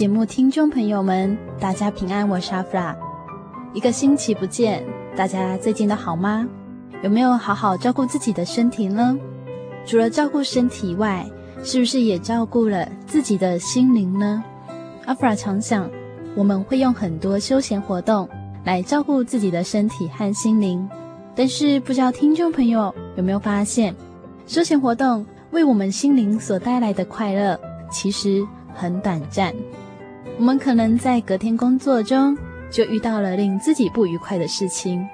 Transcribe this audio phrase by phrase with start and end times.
[0.00, 2.96] 节目听众朋友们，大家平安，我是阿弗拉。
[3.74, 4.82] 一个星期不见，
[5.14, 6.48] 大家最近都好吗？
[7.02, 9.14] 有没有好好照顾自己的身体呢？
[9.84, 11.28] 除了照顾身体外，
[11.62, 14.42] 是不是也照顾了自己的心灵呢？
[15.04, 15.86] 阿弗拉常想，
[16.34, 18.26] 我们会用很多休闲活动
[18.64, 20.88] 来照顾自己的身体和心灵，
[21.36, 23.94] 但是不知道听众朋友有没有发现，
[24.46, 28.42] 休闲活动为我们心灵所带来的快乐，其实
[28.74, 29.54] 很短暂。
[30.40, 32.34] 我们可能在隔天工作中
[32.70, 35.06] 就遇到了令自己不愉快的事情，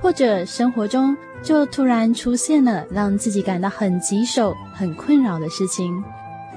[0.00, 6.02] 或者生活中就突然出现了让自己感到很棘手、很困扰的事情。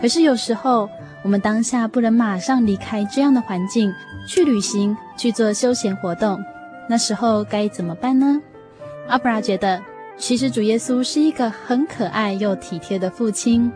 [0.01, 0.89] 可是有时候，
[1.21, 3.91] 我们当下不能马上离开这样的环境，
[4.25, 6.41] 去旅行、去做休闲活动，
[6.87, 8.41] 那时候该怎么办呢？
[9.09, 9.81] 阿布拉觉得。
[10.15, 13.69] 其实主耶稣是一个很可爱又体贴的父亲，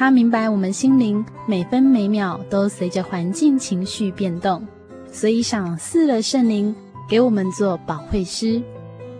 [0.00, 4.66] 他明白我们心灵每分每秒都随着环境情绪变动，
[5.12, 6.74] 所以赏赐了圣灵
[7.06, 8.62] 给我们做保惠师。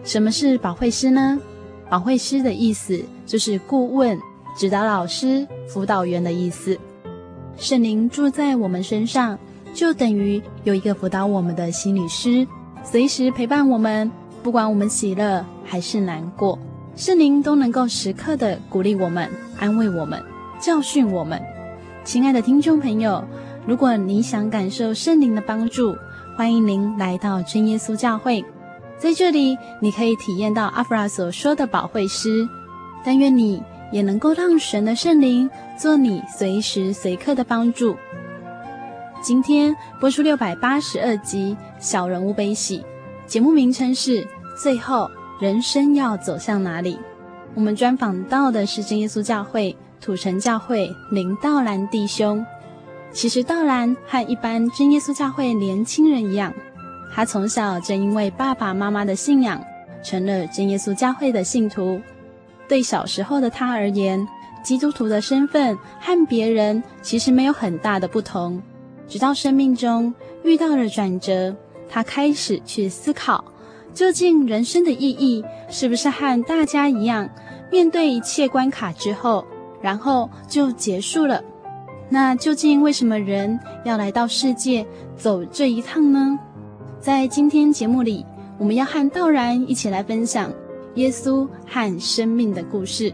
[0.05, 1.39] 什么是保惠师呢？
[1.91, 4.19] 保惠师的意思就是顾问、
[4.57, 6.79] 指导老师、辅导员的意思。
[7.59, 9.39] 圣灵住在我们身上，
[9.75, 12.47] 就等于有一个辅导我们的心理师，
[12.83, 14.11] 随时陪伴我们。
[14.43, 16.59] 不管我们喜乐还是难过，
[16.97, 20.19] 圣灵都能够时刻的鼓励我们、安慰我们、
[20.61, 21.41] 教训我们。
[22.05, 23.25] 亲爱的听众朋友，
[23.67, 25.97] 如果你想感受圣灵的帮助，
[26.37, 28.45] 欢迎您来到真耶稣教会，
[28.99, 32.47] 在这里你可以体验到阿弗拉所说的保惠师。
[33.03, 37.97] 但愿你也能够让神的圣灵做你随时随刻的帮助。
[39.23, 42.79] 今天播出六百八十二集《小人物悲喜》。
[43.27, 44.23] 节目名称是
[44.63, 45.11] 《最后
[45.41, 46.95] 人生要走向哪里》。
[47.55, 52.45] 我们专访到的是真耶稣教会土城教会林道兰弟兄。
[53.13, 56.53] 其实道兰和一般真耶稣教会年轻人一样，
[57.13, 59.63] 他从小正因为爸爸妈妈的信仰，
[60.03, 62.01] 成了真耶稣教会的信徒。
[62.69, 64.27] 对小时候的他而言，
[64.63, 68.63] 基督徒的身份和别人其实没有很大的不同。
[69.09, 71.55] 直到生命中遇到了转折。
[71.93, 73.45] 他开始去思考，
[73.93, 77.29] 究竟人生的意义是不是和大家一样，
[77.69, 79.45] 面对一切关卡之后，
[79.81, 81.43] 然后就结束了？
[82.09, 84.87] 那究竟为什么人要来到世界
[85.17, 86.39] 走这一趟呢？
[87.01, 88.25] 在今天节目里，
[88.59, 90.53] 我们要和道然一起来分享
[90.95, 93.13] 耶稣和生命的故事。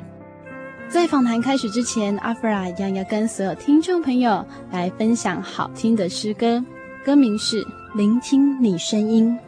[0.88, 6.64] 在访谈开始之前，阿弗拉一样要跟所有听众朋友来分享好听的诗歌，
[7.04, 7.66] 歌名是。
[7.94, 9.38] 聆听你声音，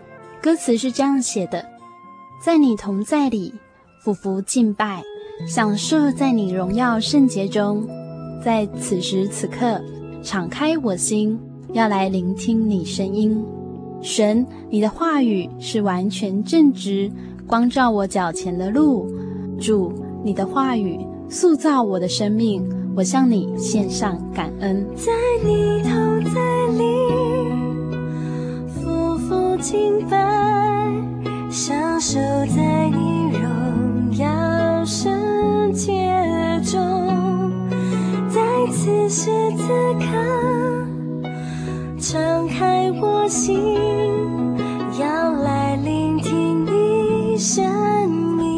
[0.40, 1.62] 歌词是这样写的：
[2.42, 3.52] 在你同在里，
[4.02, 5.02] 俯伏敬拜，
[5.46, 7.86] 享受在你荣耀圣洁中。
[8.44, 9.80] 在此时此刻，
[10.22, 11.38] 敞开我心，
[11.72, 13.44] 要来聆听你声音。
[14.00, 17.10] 神，你的话语是完全正直，
[17.46, 19.10] 光照我脚前的路。
[19.60, 19.92] 主，
[20.24, 20.98] 你的话语
[21.28, 24.86] 塑造我的生命，我向你献上感恩。
[24.94, 25.12] 在
[25.44, 25.90] 你头
[26.34, 26.40] 在
[26.78, 26.98] 里。
[29.60, 30.16] 敬拜，
[31.50, 32.16] 享受
[32.56, 35.12] 在你荣耀圣
[38.70, 40.06] 此时此刻
[41.98, 43.56] 敞开我心
[45.00, 47.64] 要来聆听你声
[48.42, 48.57] 音。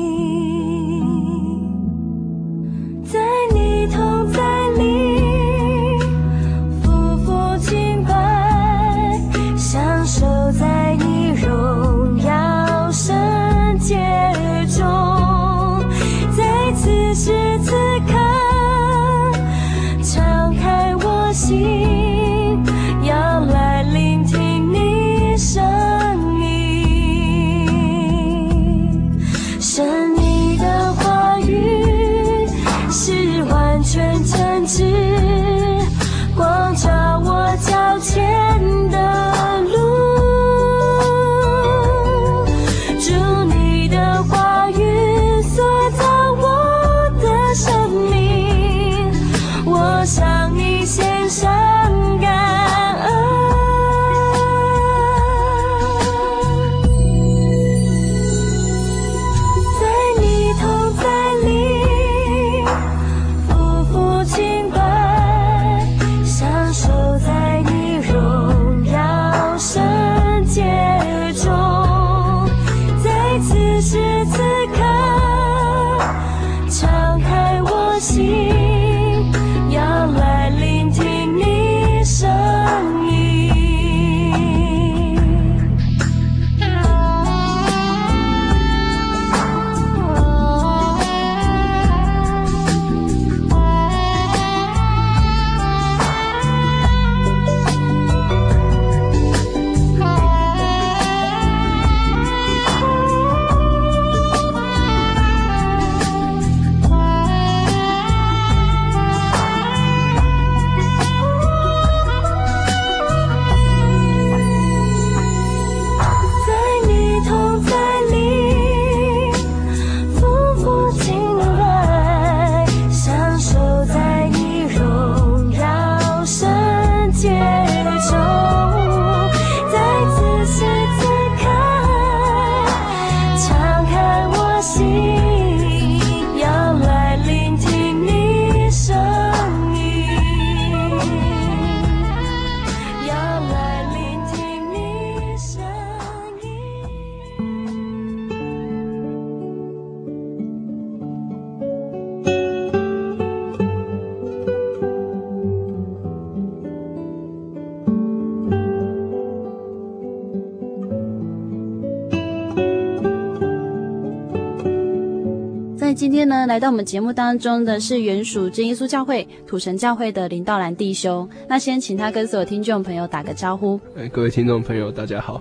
[166.58, 171.28] 到我们节目当中的是原属真耶稣教会土城教会的林道兰弟兄。
[171.46, 173.78] 那先请他跟所有听众朋友打个招呼。
[173.94, 175.40] 哎，各位听众朋友，大家好。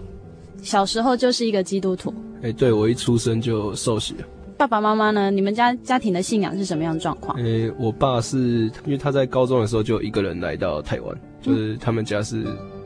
[0.62, 2.14] 小时候就是一个基督徒。
[2.44, 4.26] 哎，对，我一出生就受洗了。
[4.58, 5.32] 爸爸妈妈呢？
[5.32, 7.42] 你们家家庭的信仰是什么样的状况？
[7.42, 12.44] 哎，我爸是因为他在高中的时候就一个人来到台湾，就是他们家是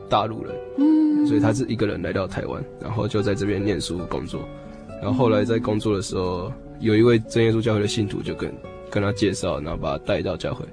[0.08, 4.40] 大陆人，嗯，所以他是一个人来到台湾，然后就在这边念书工作，
[5.02, 6.50] 然后后来在工作的时候。
[6.80, 8.52] 有一位真耶稣教会的信徒就跟
[8.90, 10.64] 跟他介绍，然后把他带到教会，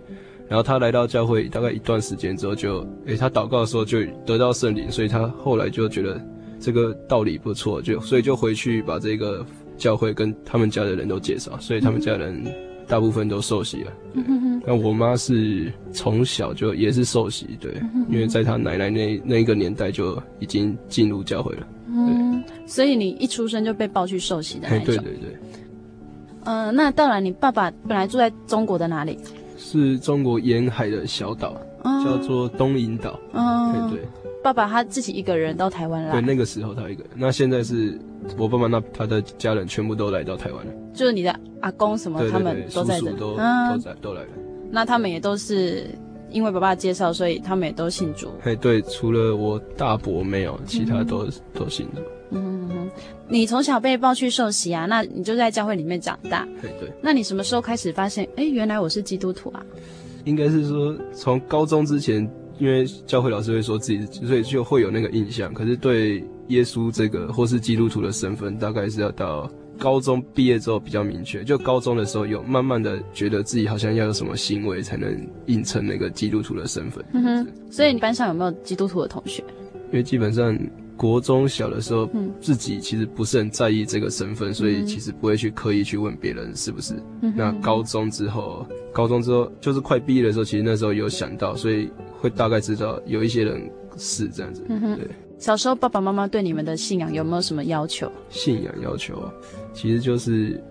[0.47, 6.21] 然后他来到教会大概一段时间之后就，诶他祷告的时候就得到圣灵，所以他后来就觉得
[6.59, 9.45] 这个道理不错，就所以就回去把这个
[9.77, 12.43] 教会跟他们家的人都介绍，所以他们家人
[12.87, 13.91] 大部分都受洗了。
[14.63, 17.73] 那我妈是从小就也是受洗，对，
[18.09, 21.67] 因为在她奶奶那那一个年代就已经进入教会了。
[21.87, 24.85] 嗯，所以你一出生就被抱去受洗的那种。
[24.85, 25.35] 对对对。
[26.45, 29.17] 嗯、呃，那当然，你爸爸本来住在中国的哪里？
[29.57, 33.19] 是中国沿海的小岛，嗯、叫做东引岛。
[33.33, 34.07] 嗯，对，对。
[34.43, 36.13] 爸爸他自己一个人到台湾来。
[36.13, 37.11] 对，那个时候他一个人。
[37.15, 37.95] 那现在是
[38.39, 40.71] 我爸爸那他的家人全部都来到台湾了。
[40.95, 44.29] 就是你的阿公什么，对对对，他们都在这里，都、嗯、都在都来了。
[44.71, 45.85] 那他们也都是
[46.31, 48.29] 因为爸爸介绍，所以他们也都姓朱。
[48.41, 52.01] 嘿，对，除了我大伯没有，其他都、嗯、都信主。
[52.31, 52.89] 嗯，
[53.27, 54.85] 你从小被抱去受洗啊？
[54.85, 56.47] 那你就在教会里面长大。
[56.61, 56.89] 对对。
[57.01, 58.27] 那你什么时候开始发现？
[58.37, 59.61] 哎，原来我是基督徒啊？
[60.23, 65.53] 应该是说从高中之前，因为教会老师会说自己，所以就会有那个印象。
[65.53, 71.43] 可是对耶稣这个或是基督徒的身份，大概是要到高中毕业之后比较明确。
[71.43, 77.03] 就高中的时候有慢慢的觉得自己好像要有什么行为才能印成那个基督徒的身份。
[77.13, 77.47] 嗯哼。
[77.69, 79.43] 所以你班上有没有基督徒的同学？
[79.91, 80.57] 因为基本上。
[81.01, 82.07] 国中小的时候，
[82.39, 86.93] 自己其实不是很在意这个身份，嗯、所以其实不会去刻意去问别人是不是。
[87.23, 91.89] 嗯、那高中之后，高中之后就是快毕业的时候，其实那时候有想到，所以
[92.19, 93.67] 会大概知道有一些人
[93.97, 94.63] 是这样子。
[94.69, 95.07] 嗯对，
[95.39, 98.07] 小时候爸爸妈妈对你们的信仰有没有什么要求？
[98.29, 99.27] 信仰要求
[99.73, 100.63] 其实就是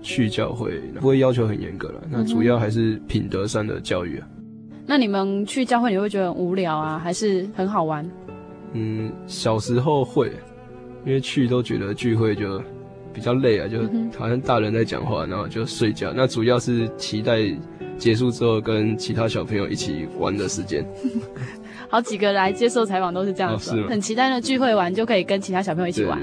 [0.00, 2.00] 去教会，不会要求很严格了。
[2.08, 4.28] 那主要还是品德上的教育啊。
[4.86, 8.08] 那你们去教会，你会觉得很无聊啊，还是很好玩？
[8.72, 10.32] 嗯，小时候会，
[11.04, 12.62] 因为去都觉得聚会就
[13.12, 13.80] 比较累啊，就
[14.18, 16.12] 好像大人在讲话，然后就睡觉。
[16.14, 17.38] 那主要是期待
[17.98, 20.86] 结束之后跟其他小朋友一起玩的时间。
[21.88, 26.18] 好几个来接受采访都是这样子，哦，很期待的聚会完就可以跟其他小朋友一起玩。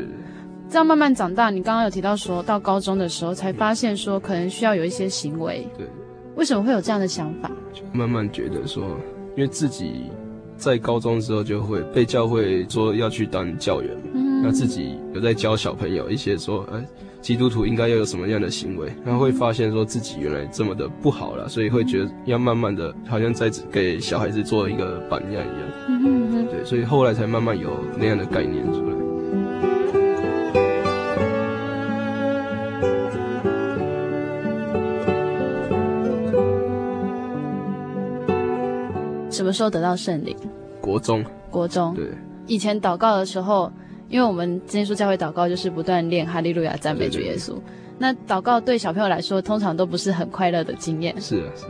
[0.67, 5.67] 这样慢慢长大，你刚刚有提到说到高中的时候才发现说可能需要有一些行为。
[5.77, 5.87] 对，
[6.35, 7.51] 为什么会有这样的想法？
[7.73, 8.83] 就慢慢觉得说，
[9.35, 10.05] 因为自己
[10.59, 16.85] 在高中的时候就会被教会说要去当教员，嗯，那自己有在教小朋友一些说，哎。
[17.21, 26.47] 基督徒应该要有什么样的行为，然后会发现说自己原来这么的不好了，所以会觉得要慢慢的，好像在给小孩子做一个榜样一样。
[26.49, 28.98] 对，所以后来才慢慢有那样的概念出来。
[39.49, 40.35] 么时候得到圣灵？
[40.79, 41.25] 国中。
[41.49, 41.93] 国中。
[41.95, 42.05] 对。
[42.47, 43.71] 以前祷告的时候。
[44.11, 47.53] 因为我们今天说教会祷告，就是不断练哈利路亚赞美主耶稣。
[47.99, 51.13] 那祷告对小朋友来说，通常都不是很快乐的经验。
[51.21, 51.65] 是啊，是。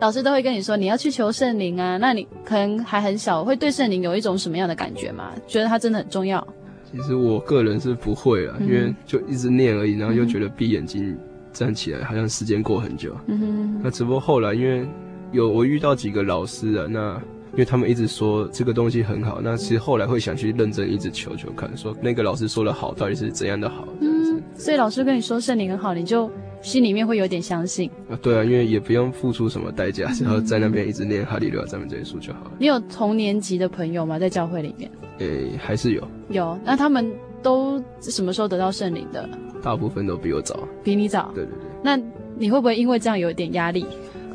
[0.00, 1.98] 老师都会跟你说，你要去求圣灵啊。
[1.98, 5.32] 那你可能还很小，会对圣灵有一种什么样的感觉吗？
[5.46, 6.42] 觉得它真的很重要？
[6.90, 11.14] 其实我个人是不会啊，因为就一直念而已，然后又觉得闭眼睛
[11.52, 13.14] 站起来，好像时间过很久。
[13.26, 13.80] 嗯哼。
[13.84, 14.88] 那只不过后来，因为
[15.32, 17.20] 有我遇到几个老师啊，那。
[17.52, 23.86] 因为他们一直说这个东西很好，那其实后来会想去认真一直求求看，说那个老师说的好到底是怎样的好。
[24.00, 26.30] 嗯，所以老师跟你说圣灵很好，你就
[26.62, 28.16] 心里面会有点相信啊。
[28.22, 32.52] 对啊，因为也不用付出什么代价，只要在那边一直念哈利路亚赞美这些书就好了。
[32.58, 34.18] 你有同年级的朋友吗？
[34.18, 34.90] 在教会里面？
[35.18, 36.08] 诶，还是有。
[36.30, 37.06] 有，那他们
[37.42, 39.28] 都什么时候得到圣灵的？
[39.62, 40.58] 大部分都比我早。
[40.82, 41.30] 比你早？
[41.34, 41.68] 对对对。
[41.84, 42.00] 那
[42.38, 43.84] 你会不会因为这样有一点压力？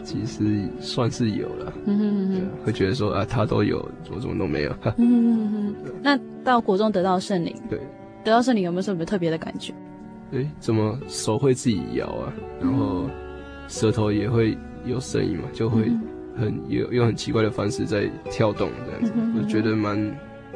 [0.08, 3.78] 其实算是有了，嗯哼哼哼，会觉得说啊，他都有，
[4.10, 4.72] 我怎么都没有？
[4.98, 5.76] 嗯哼哼。
[6.02, 7.78] 那到国中得到圣灵，对，
[8.24, 9.74] 得到圣灵有没有什么特别的感觉？
[10.32, 12.32] 诶，怎么手会自己摇啊？
[12.62, 13.10] 然后
[13.68, 15.92] 舌头也会有声音嘛，就会
[16.38, 19.98] 很有用很奇怪的方式在跳动这样子，我觉得蛮。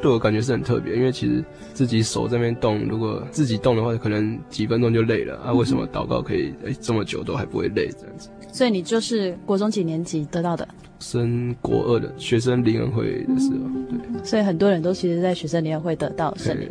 [0.02, 1.42] 对我感觉是很特别，因为其实
[1.72, 5.52] 自己手在那边动，如果自己动的话，可能几分钟就累了啊。
[5.52, 8.28] 为什么祷告可以诶这么久都还不会累这样子？
[8.52, 10.66] 所以你就是国中几年级得到的？
[10.98, 14.24] 升国二的学生灵恩会的时候，对。
[14.24, 16.68] 所以很多人都其实，在学生灵恩会得到圣灵。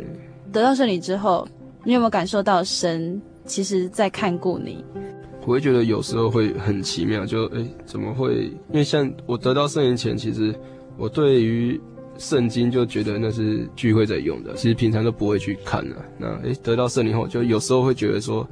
[0.52, 1.48] 得到圣灵之后，
[1.84, 4.84] 你有没有感受到神其实在看顾你？
[5.46, 8.44] 我会觉得有时候会很奇妙，就诶怎么会？
[8.70, 10.54] 因为像我得到圣灵前，其实
[10.98, 11.80] 我对于。
[12.22, 15.96] 圣经就觉得那是聚会在用的，其实平常都不会去看的。
[16.16, 18.48] 那诶，得到圣灵后，就有时候会觉得说，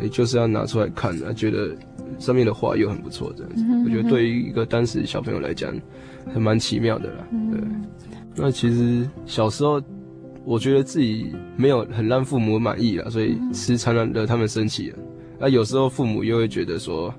[0.00, 1.76] 诶，就是要拿出来看的，觉得
[2.18, 3.62] 上面的话又很不错，这样子。
[3.84, 5.70] 我觉得对于一个当时小朋友来讲，
[6.32, 7.28] 还蛮奇妙的啦。
[7.52, 7.60] 对。
[8.36, 9.82] 那其实小时候，
[10.46, 14.98] 我觉得自己没有很让父母满意啦，所以时常惹他们生气了。
[15.38, 17.14] 那有时候父母又会觉得说，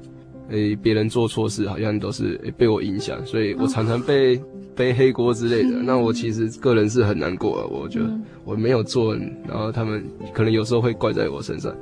[0.51, 4.39] 诶，别人做错事好像都是诶被我影响，所以我常常被。
[4.74, 7.67] 背黑锅之类的，那我其实个人是很难过的。
[7.67, 8.10] 我觉得
[8.46, 9.13] 我没有做，
[9.46, 10.01] 然后他们
[10.34, 11.75] 可能有时候会怪在我身上。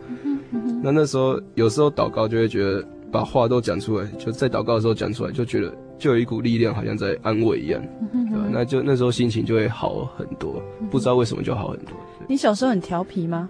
[0.83, 7.79] 那那时候有时候祷告就会觉得把话都讲出来，就在祷告的时候讲出来，就觉得就有一股力量，好像在安慰一样，
[8.11, 8.49] 对吧？
[8.51, 11.93] 那就那时候心情就会好很多，不知道为什么就好很多。
[12.27, 13.47] 你小时候很调皮吗？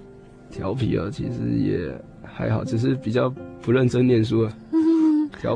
[0.51, 1.89] 调皮啊，其实也
[2.21, 4.53] 还好，只是比较不认真念书啊。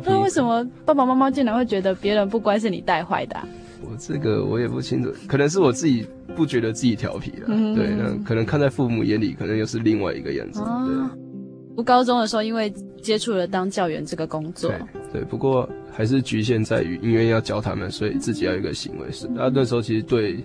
[0.05, 3.47] 那为什么爸爸妈妈竟然会觉得别人不乖是你带坏的啊？
[3.81, 10.61] 我这个我也不清楚，可能是我自己不觉得自己调皮了，嗯、对，那可能看在父母眼里，可能又是另外一个样子。
[10.61, 14.79] 哦、对，读高中的时候，因为接触了当教员这个工作，对，
[15.19, 19.27] 对，不过还是局限在于因为要教他们，所以自己要有一个行为是。
[19.27, 20.37] 那、嗯、那时候其实对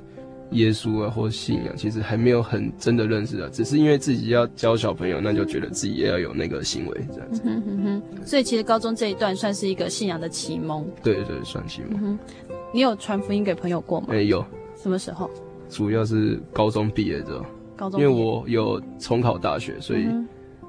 [0.51, 7.43] 耶稣啊或信仰，其实还没有很真的认识啊，只是因为自己要教小朋友，那就觉得自己也要有那个行为这样子。
[7.45, 10.87] 嗯哼哼，所以其实高中这一段算是一个信仰的启蒙。
[11.03, 12.01] 对对，算启蒙。
[12.03, 12.19] 嗯
[12.71, 14.09] 你有传福音给朋友过吗？
[14.11, 14.45] 没有。
[14.77, 15.31] 什么时候？
[15.71, 17.43] 主要是高中毕业之后。
[17.75, 17.99] 高中。
[17.99, 20.07] 因为我有重考大学，所以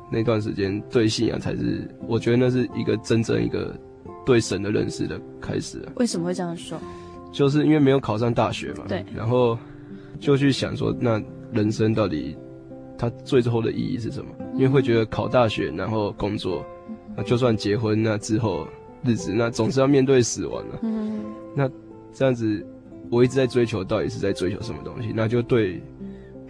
[0.10, 3.78] 那段时间对信仰才是，我觉得那是一个真正一个
[4.26, 5.86] 对神的认识的开始。
[5.98, 6.80] 为什么会这样说？
[7.34, 8.86] 就是因为没有考上大学嘛。
[8.88, 9.06] 对。
[9.14, 9.58] 然后
[10.20, 11.22] 就去想说，那
[11.52, 12.36] 人生到底
[12.98, 14.30] 它最后的意义是什么？
[14.54, 16.66] 因为会觉得考大学，然后工作，
[17.16, 18.68] 那就算结婚，那之后
[19.04, 20.80] 日子，那总是要面对死亡了。
[20.84, 21.22] 嗯。
[21.56, 21.70] 那
[22.14, 22.66] 这样子，
[23.10, 25.12] 我一直在追求，到底是在追求什么东西？
[25.16, 25.82] 那就对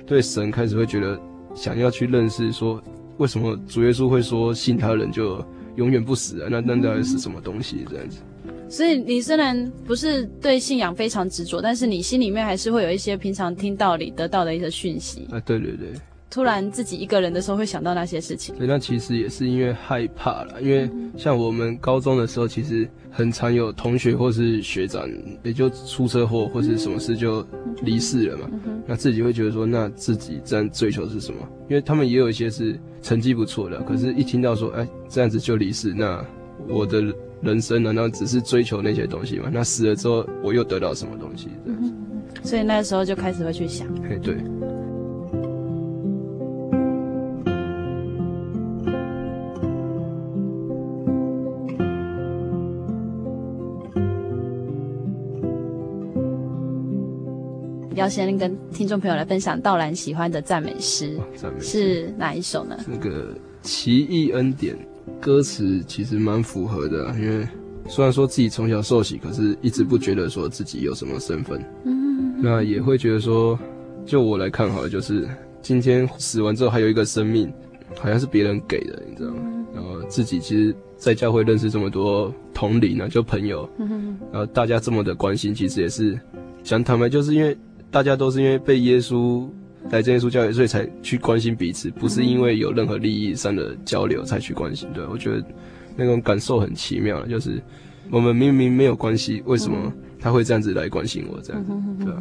[0.05, 1.19] 对神开始会觉得
[1.53, 2.81] 想要去认识，说
[3.17, 5.43] 为什么主耶稣会说信他人就
[5.75, 6.47] 永远不死啊？
[6.49, 7.85] 那那到底是什么东西？
[7.89, 8.21] 这样子。
[8.69, 15.39] 所以你虽然不是对信仰非常执着，但是你心里面还是会有一些平常听道理得到的一些讯息啊。
[15.39, 15.87] 对对对，
[16.29, 18.55] 突然自己一个人的时候会想到那些事情。
[18.55, 25.09] 对，那其实也是因为害怕了，因为像我们高中的时候，其实很常有同学或是学长
[25.43, 27.43] 也就出车祸或是什么事就
[27.81, 28.49] 离世了嘛。
[28.85, 31.39] 那自己会觉得说，那自己这样追求是什么？
[31.69, 36.23] 因为他们也有一些是成绩不错的，可是一听到说，哎，这样子就离世，那
[36.67, 37.03] 我的。
[37.41, 39.49] 人生难道只是追求那些东西吗？
[39.51, 41.47] 那死了之后，我又得到什么东西？
[41.65, 41.93] 嗯，
[42.43, 43.87] 所以那时候就开始会去想。
[44.03, 44.37] 嘿，对。
[57.95, 62.77] 要先跟听众朋友来分享道兰喜欢的赞美诗，赞美诗是哪一首呢？
[62.87, 64.77] 那个奇异恩典。
[65.19, 67.47] 歌词其实蛮符合的啊，因为
[67.87, 71.59] 虽然说自己从小受洗，可是一直不觉得说自己有什么身份。
[71.85, 73.57] 嗯，那也会觉得说，
[74.05, 75.27] 就我来看好了，就是
[75.61, 77.51] 今天死完之后还有一个生命，
[77.97, 79.41] 好像是别人给的，你知道吗？
[79.73, 83.69] 然后自己其实，在教会认识这么多同龄呢，就朋友，
[84.31, 86.19] 然后大家这么的关心，其实也是
[86.63, 87.57] 想坦白，就是因为
[87.91, 89.47] 大家都是因为被耶稣。
[89.91, 94.87] 来这耶稣教会，所以才去关心彼此，不是因为有任何利益上的交流才去关心。
[94.93, 95.43] 对，我觉得
[95.95, 97.61] 那种感受很奇妙，就是
[98.11, 101.39] 我们明明没有关系，为什么他会这样子来关心我？
[101.41, 101.65] 这样，
[102.03, 102.13] 对。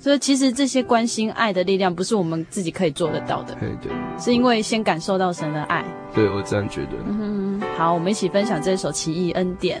[0.00, 3.54] 所以其实这些关心爱的力量，不是我们自己可以做得到的。
[3.60, 5.84] 对对，是因为先感受到神的爱。
[6.14, 6.92] 对，我这样觉得。
[7.06, 9.80] 嗯，好，我们一起分享这首《奇异恩典》。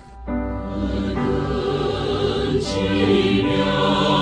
[2.60, 4.21] 奇妙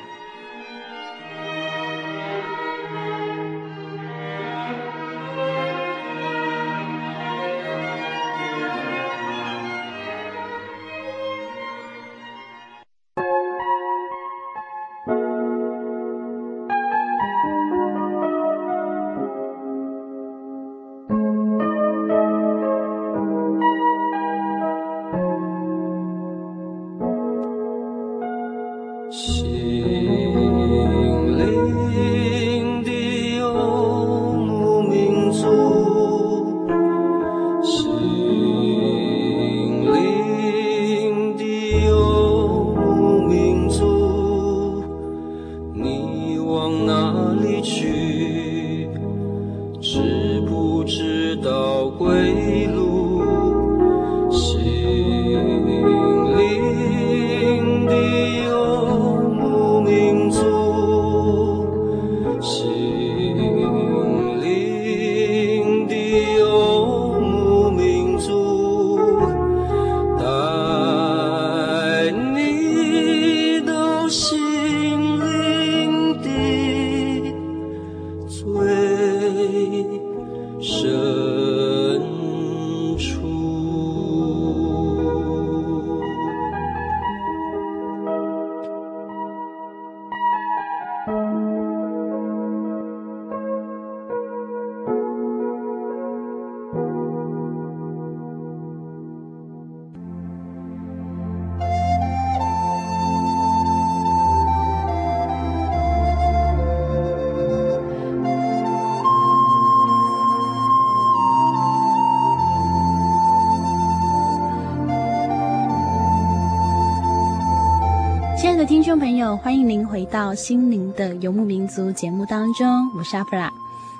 [119.91, 123.51] 回到《心灵的游牧民族》节目当中，我是阿弗拉。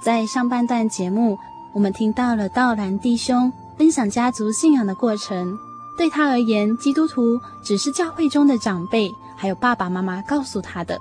[0.01, 1.38] 在上半段节目，
[1.73, 5.54] 我们听到了道兰弟兄分享家族信仰的过程。
[5.97, 10.97] 对他而言，基督徒只是教会中的长辈，还有爸爸妈妈告诉他的。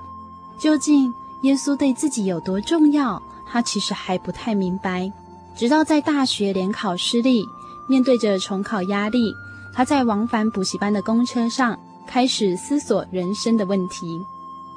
[0.59, 5.09] 究竟耶稣对自己有多重要，他其实还不太明白。
[5.55, 7.45] 直到在大学联考失利，
[7.87, 9.33] 面对着重考压力，
[9.73, 11.79] 他在往返补习班的公车上。
[12.07, 14.19] 开始思索人生的问题，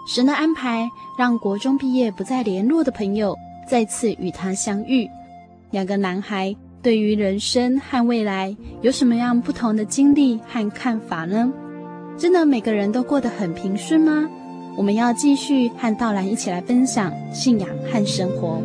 [0.06, 3.36] 神的安排让国中毕业不再联络的朋友
[3.68, 5.08] 再次与他相遇。
[5.70, 11.52] 两个男孩对于人生和未来有什么样不同的经历和看法呢？
[12.18, 14.28] 真的每个人都过得很平顺吗？
[14.76, 18.60] 我们要继续和道兰一起来分享信仰和生活。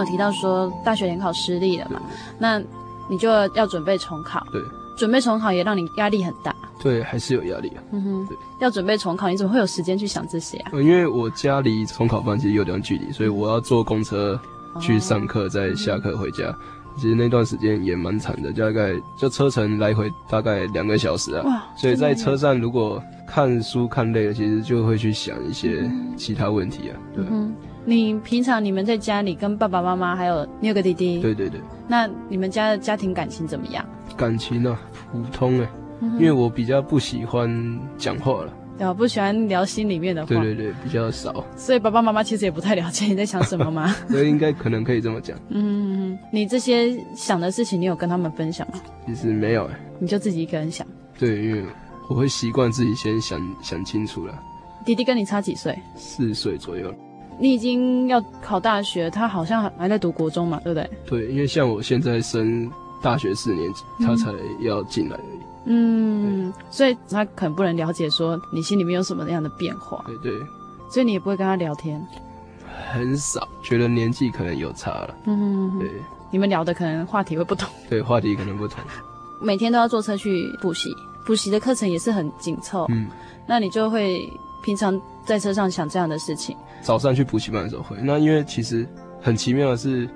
[0.00, 2.00] 有提到说大学联考失利了嘛？
[2.38, 2.60] 那
[3.08, 4.44] 你就要准备重考。
[4.52, 4.60] 对，
[4.96, 6.54] 准备重考也让你压力很大。
[6.82, 7.82] 对，还是有压力啊。
[7.92, 10.70] 嗯哼，对，要准备重考，你怎么会有时间去想这些啊？
[10.72, 14.40] 因为我家离重考班其实有点距离，所以我要坐公车
[14.80, 16.54] 去上课，再下课回家。
[16.96, 21.42] 其实那段时间也蛮惨的，大概就车程来回大概两个小时啊。
[21.46, 21.62] 哇！
[21.76, 26.96] 所以在车上如果看书看累了，其实就会去想一些其他问题啊。
[27.14, 27.24] 对。
[27.30, 27.54] 嗯
[27.90, 33.84] 你平常你们在家里跟爸爸妈妈还有你有个弟弟，对对对，那你们家的家庭感情怎么样？
[34.16, 34.78] 感情呢、啊，
[35.10, 35.68] 普通哎、
[36.00, 37.50] 嗯，因为我比较不喜欢
[37.98, 43.92] 讲话了，对啊，不喜欢聊心里面的话，对对对，比较少，所以爸爸妈妈其实也不太了解你在想什么吗？
[44.08, 45.36] 所以应该可能可以这么讲。
[45.48, 48.74] 嗯，你这些想的事情，你有跟他们分享吗？
[49.04, 50.86] 其实没有哎，你就自己一个人想。
[51.18, 51.64] 对，因为
[52.08, 54.40] 我会习惯自己先想想清楚了。
[54.84, 55.76] 弟弟跟你差几岁？
[55.96, 56.94] 四岁左右。
[57.40, 60.90] 你已经要考大学，他好像还在读国中嘛，对不对？
[61.06, 62.70] 对，因为像我现在升
[63.02, 65.40] 大学四年级，他才要进来而已。
[65.64, 70.04] 嗯，所以他可能不能了解说你心里面有什么样的变化。
[70.06, 70.46] 对对。
[70.90, 72.04] 所以你也不会跟他聊天。
[72.92, 75.14] 很少，觉得年纪可能有差了。
[75.26, 75.88] 嗯，对。
[76.32, 77.68] 你们聊的可能话题会不同。
[77.88, 78.82] 对，话题可能不同。
[79.40, 82.86] 每天都要坐车去补习，补习的课程也是很紧凑。
[82.88, 83.06] 嗯，
[83.46, 84.20] 那你就会
[84.62, 86.56] 平常在车上想这样的事情。
[86.82, 88.86] 早上去补习班的时候会，那因为其实
[89.20, 90.08] 很奇妙的是，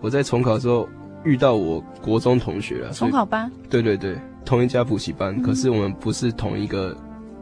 [0.00, 0.88] 我在重考的时候
[1.24, 2.92] 遇到我国中同学了。
[2.92, 3.50] 重考班？
[3.68, 6.96] 对对对，同一家补习班，嗯，可是我们不是同一个。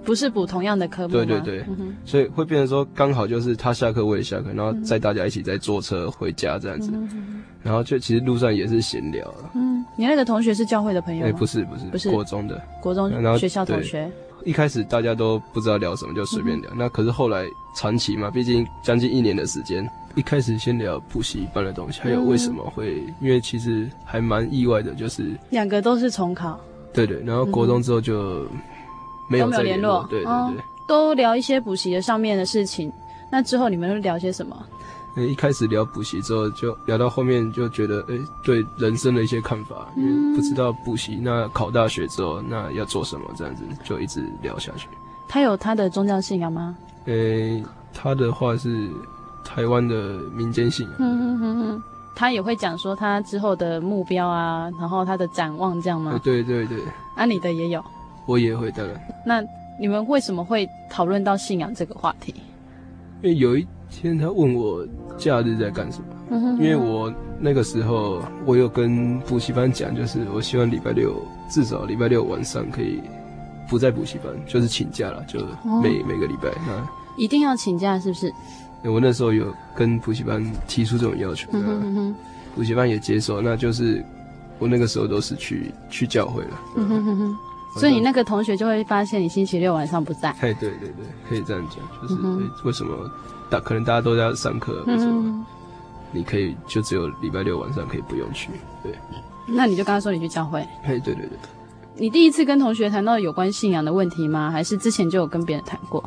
[0.05, 1.15] 不是补同样的科目。
[1.15, 9.51] 对对对，嗯，所以会变成说刚好就是他下课我也下课，然后载大家一起再坐车回家这样子，嗯，然后就其实路上也是闲聊了。
[9.55, 11.27] 嗯，你那个同学是教会的朋友吗？
[11.27, 14.11] 欸，不是不是不是国中的国中学校同学。
[14.45, 16.77] 一开始大家都不知道聊什么，就随便聊，嗯。
[16.79, 17.45] 那可是后来
[17.77, 26.61] 长期嘛，毕竟将近一年的时间，一开始先聊补习班的东西，还有为什么会，嗯，因为其实还蛮意外的，就是两个都是重考。
[26.93, 28.47] 对对，然后国中之后就。
[29.29, 30.53] 没有再联络，对对对，哦，
[30.87, 32.93] 都聊一些补习的上面的事情。
[33.31, 34.55] 那之后你们会聊些什么？
[35.17, 44.89] 一开始聊补习之后，就聊到后面就觉得，哎，对人生的一些看法，嗯，因为不知道补习，那考大学之后那要做什么，这样子就一直聊下去。
[45.29, 46.77] 他有他的宗教信仰吗？
[47.07, 48.89] 诶，他的话是
[49.45, 50.97] 台湾的民间信仰。
[50.99, 51.83] 嗯嗯嗯嗯，
[52.15, 56.19] 他也会讲说他之后的目标啊，然后他的展望这样吗？
[56.23, 56.79] 对对对。
[57.17, 57.85] 啊，你的也有。
[58.27, 58.99] 我也会的。
[59.27, 59.43] 那
[59.81, 62.35] 你们为什么会讨论到信仰这个话题？
[63.23, 64.87] 因为有一天他问我
[65.23, 66.07] 假日在干什么。
[66.59, 71.15] 因为我那个时候我有跟补习班讲，就是我希望礼拜六
[71.51, 73.01] 至少礼拜六晚上可以
[73.69, 75.41] 不在补习班，就是请假了，就
[75.83, 78.33] 每、哦、每个礼拜那一定要请假，是不是？
[78.85, 82.15] 我那时候有跟补习班提出这种要求，嗯哼哼哼。
[82.55, 83.41] 补习班也接受。
[83.41, 84.05] 那就是
[84.59, 86.61] 我那个时候都是去去教会了。
[86.77, 87.37] 嗯哼哼哼。
[87.79, 90.31] 所以你那个同学就会发现你星期六晚上不在。
[90.41, 93.11] 哎，对对对，可以这样讲，就是、嗯、为什么
[93.53, 95.47] 大可能大家都在上课，为什么
[96.11, 98.51] 你可以就只有礼拜六晚上可以不用去？
[98.83, 98.95] 对。
[99.47, 100.67] 那你就刚刚说你去教会。
[100.83, 101.39] 嘿，对对对。
[101.95, 104.51] 你第一次跟同学谈到有关信仰的问题吗？
[104.51, 106.03] 还是之前就有跟别人谈过？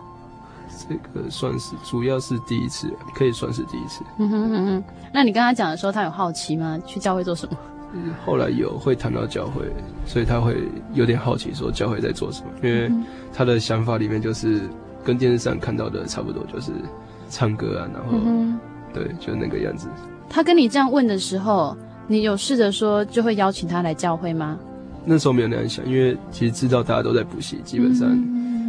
[0.90, 4.04] 这个算是，主要是第一次，可以算是第一次。
[4.18, 4.84] 嗯哼嗯哼。
[5.14, 6.80] 那你跟他讲的时候，他有好奇吗？
[6.88, 7.56] 去教会做什么？
[8.26, 9.72] 后来有会谈到教会，
[10.08, 12.48] 所以他会有点好奇，说教会在做什么。
[12.64, 12.92] 因为
[13.32, 14.68] 他的想法里面就是
[15.04, 16.72] 跟电视上看到的差不多，就是
[17.36, 18.58] 唱歌啊，然后、嗯、
[18.94, 19.90] 对，就那个样子。
[20.30, 21.76] 他跟你这样问的时候，
[22.08, 24.58] 你有试着说就会邀请他来教会吗？
[25.04, 28.10] 那时候没有那样想，因为其实知道大家都在补习，基本上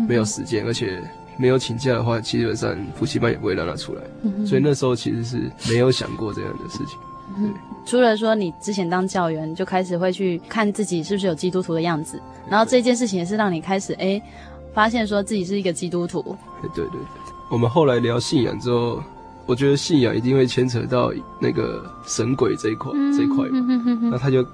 [0.09, 1.01] 没有时间，而且
[1.39, 4.03] 没有请假的话，基本上补习班也不会让他出来。
[4.45, 5.39] 所以那时候其实是
[5.71, 6.99] 没有想过这样的事情。
[7.37, 7.49] 对。
[7.87, 14.21] 除了说你之前当教员就开始会去看自己是不是有基督徒的样子，然后这件事情也是让你开始哎
[14.75, 16.37] 发现说自己是一个基督徒。
[16.61, 17.01] 对对对，
[17.49, 19.03] 我们后来聊信仰之后，
[19.47, 24.09] 我觉得信仰一定会牵扯到那个神鬼这一块、嗯、这一块嘛。
[24.11, 24.45] 那他就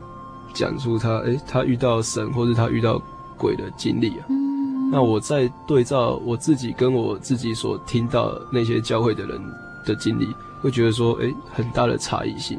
[0.53, 3.01] 讲出他哎他遇到神或者他遇到
[3.39, 4.27] 鬼的经历啊。
[4.29, 9.41] 嗯、那我在对照我自己跟我自己所听到那些教会的人
[9.87, 10.29] 的经历，
[10.61, 12.59] 会觉得说哎很大的差异性。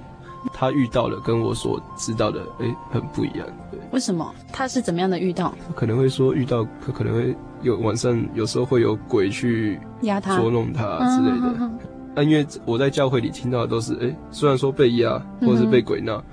[0.52, 3.48] 他遇到的跟我所知道的，哎、欸，很不一样。
[3.72, 4.34] 对，为什么？
[4.52, 5.54] 他是怎么样的遇到？
[5.76, 11.72] 可能会说遇到，可可能会有晚上有时候会有鬼去压他、捉弄他之类的。
[12.16, 16.24] 那、因为我在教会里听到的都是，哎、欸，虽然说被压或者是被鬼闹、嗯，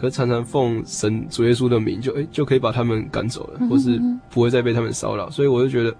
[0.00, 4.00] 可是常常奉神主耶稣的名就，就、欸、哎就可以把他们赶走了、嗯，或是
[4.30, 5.28] 不会再被他们骚扰。
[5.30, 5.94] 所以我就觉得，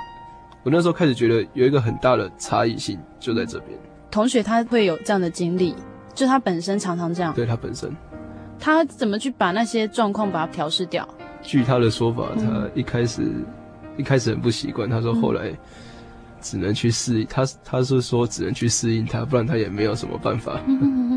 [0.63, 3.71] 我那时候开始觉得有一个很大的差异性就在这边。
[4.11, 5.75] 同学他会有这样的经历。
[6.15, 7.91] 就他本身常常这样，对他本身，
[8.59, 11.07] 他怎么去把那些状况把它调试掉？
[11.43, 13.45] 据他的说法，他一开始、嗯、
[13.97, 15.53] 一开始很不习惯，他说后来
[16.41, 20.61] 只能去适应，他他是说只能去适应他，不然他也没有什么办法。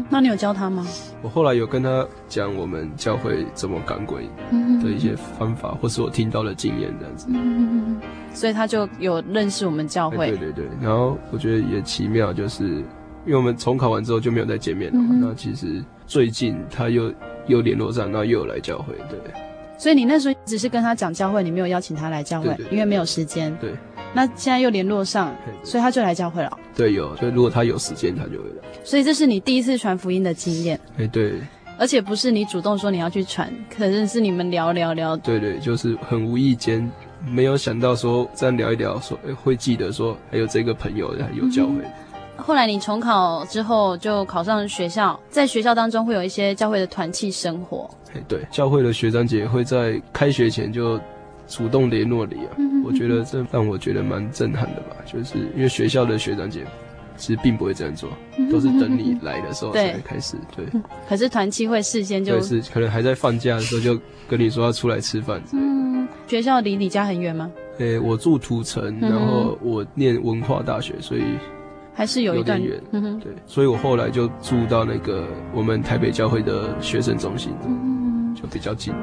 [0.10, 0.86] 那你有教他吗？
[1.22, 4.28] 我后来有跟他讲我们教会怎么赶鬼
[4.84, 7.28] 的一些方法，或是我听到的经验这样子。
[7.30, 8.02] 嗯，
[8.34, 10.30] 所以他就有认识我们教会。
[10.32, 12.84] 对对对，然后我觉得也奇妙，就是。
[13.28, 17.14] 因为我们重考完之后就没有再见面了嘛，嗯，那其实最近他又
[17.48, 19.20] 又联络上，然后又有来教会，对。
[19.78, 23.56] 所以你那时候只是跟他讲教会，你没有邀请他来教会，因为没有时间。
[23.62, 23.74] 对。
[24.14, 26.58] 那现在又联络上，所以他就来教会了。
[26.76, 27.16] 对，有。
[27.18, 28.64] 所以如果他有时间，他就会来。
[28.84, 30.80] 所以这是你第一次传福音的经验。
[30.98, 31.34] 哎，对。
[31.78, 35.16] 而且不是你主动说你要去传，可能是你们聊聊聊。
[35.18, 36.90] 对对，就是很无意间
[37.30, 41.74] 没有想到说这样聊一聊说，说会记得说还有这个朋友还有教会。
[41.84, 41.94] 嗯、
[42.38, 47.90] 后来你重考之后就考上学校，在学校当中会有一些教会的团契生活。
[48.14, 51.00] 哎，对，教会的学长姐会在开学前就
[51.48, 52.56] 主动联络你啊。
[52.58, 56.66] 嗯、我觉得这让我觉得蛮震撼的吧，就是因为学校的学长姐。
[57.20, 58.08] 其实并不会这样做，
[58.52, 60.38] 都是等你来的时候才开始。
[60.56, 65.42] 对，对可是团契会事先就，是可能还在放假的时候就跟你说要出来吃饭。
[65.52, 67.50] 嗯，学校离你家很远吗？
[67.80, 71.24] 诶、欸，我住土城，然后我念文化大学，所以
[71.98, 72.80] 还是有一段远。
[72.92, 78.94] 嗯，对，所以我后来就住到那个我们台北教会的学生中心，嗯，就比较近。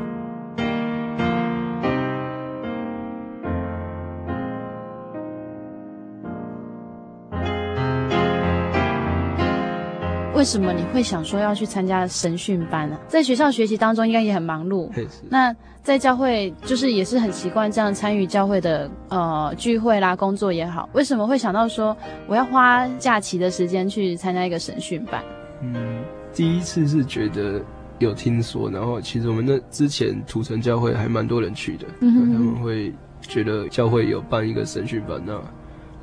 [10.44, 12.98] 为什么你会想说要去参加神训班呢？
[13.08, 14.90] 在学校学习当中应该也很忙碌。
[15.30, 20.86] 那在教会就是也是很习惯这样参与教会的呃聚会啦、工作也好。
[20.92, 25.24] 为什么会想到说我要花假期的时间去参加一个神训班？
[25.62, 26.04] 嗯，
[26.34, 27.58] 第一次是觉得
[27.98, 35.40] 有听说，然后其实我们那之前土城教会还蛮多人去的，嗯哼，他们会觉得教会有办一个神训班那。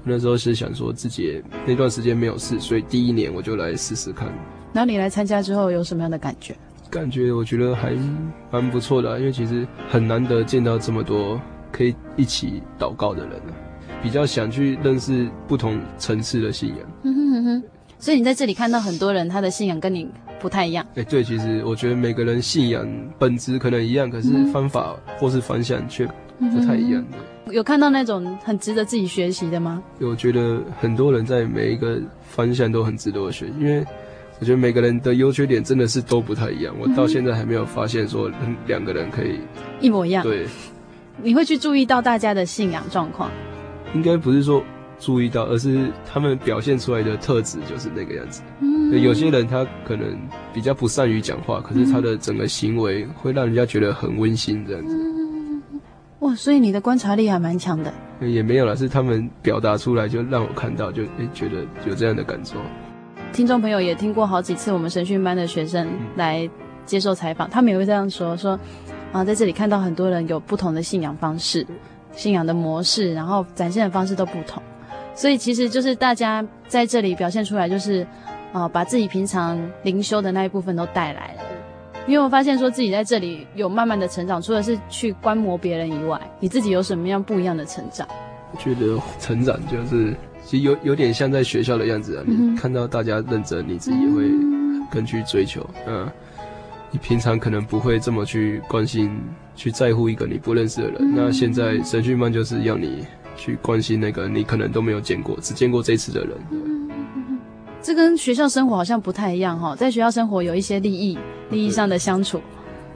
[0.03, 4.27] 那时候是想说自己那段时间没有事，所以第一年我就来试试看。
[4.73, 6.55] 然后你来参加之后有什么样的感觉？
[6.89, 7.93] 感觉我觉得还
[8.51, 11.39] 蛮不错的啊，因为其实很难得见到这么多
[11.71, 13.53] 可以一起祷告的人啊，
[14.01, 16.77] 比较想去认识不同层次的信仰。
[17.03, 17.63] 嗯哼哼哼。
[17.97, 20.09] 所以你在这里看到很多人，他的信仰跟你
[20.39, 20.83] 不太一样。
[20.95, 22.85] 哎，对，其实我觉得每个人信仰
[23.19, 26.05] 本质可能一样，可是方法或是方向却
[26.39, 27.17] 不太一样的。
[27.49, 29.81] 有看到那种很值得自己学习的吗？
[29.99, 33.85] 我觉得很多人在每一个方向都很值得我学，因为
[34.39, 36.73] 我觉得每个人的优缺点真的是都不太一样。
[36.79, 38.31] 我到现在还没有发现说
[38.67, 39.39] 两个人可以
[39.79, 40.23] 一模一样。
[40.23, 40.45] 对，
[41.21, 43.29] 你会去注意到大家的信仰状况？
[43.93, 44.63] 应该不是说
[44.99, 48.41] 注意到，而是他们表现出来的特质就是那个样子。
[48.61, 50.17] 嗯，有些人他可能
[50.53, 54.95] 比较不善于讲话，可是他的整个行为会让人家觉得很温馨这样子。
[56.21, 57.91] 哇，所以你的观察力还蛮强的。
[58.19, 62.57] 也没有啦，是他们表达出来就让我看到，就诶、欸、觉得有这样的感受。
[63.33, 66.47] 听众朋友也听过好几次我们神训班的学生来
[66.85, 68.59] 接受采访，嗯、他们也会这样说说
[69.11, 71.65] 啊，在这里看到很多人有不同的信仰方式、
[72.11, 74.61] 信仰的模式，然后展现的方式都不同，
[75.15, 78.05] 所以其实就是大家在这里表现出来，就是
[78.53, 81.41] 啊，把自己平常灵修的那一部分都带来了。
[82.07, 88.07] 因为我发现说自己在这里有慢慢的成长，除了是去观摩别人以外，你自己有什么样不一样的成长？
[88.51, 94.29] 我觉得成长就是其实有有点像在学校的样子啊，你看到大家认真，你自己也会
[94.91, 95.65] 更去追求。
[95.87, 96.09] 嗯，
[96.89, 99.09] 你平常可能不会这么去关心、
[99.55, 103.05] 去在乎一个你不认识的人，那现在神训班就是要你
[103.37, 106.31] 去关心那个你可能都没有见过、只见过这次的人。
[107.81, 111.17] 这跟学校生活好像不太一样哈，在学校生活有一些利益、
[111.49, 112.39] 利益上的相处，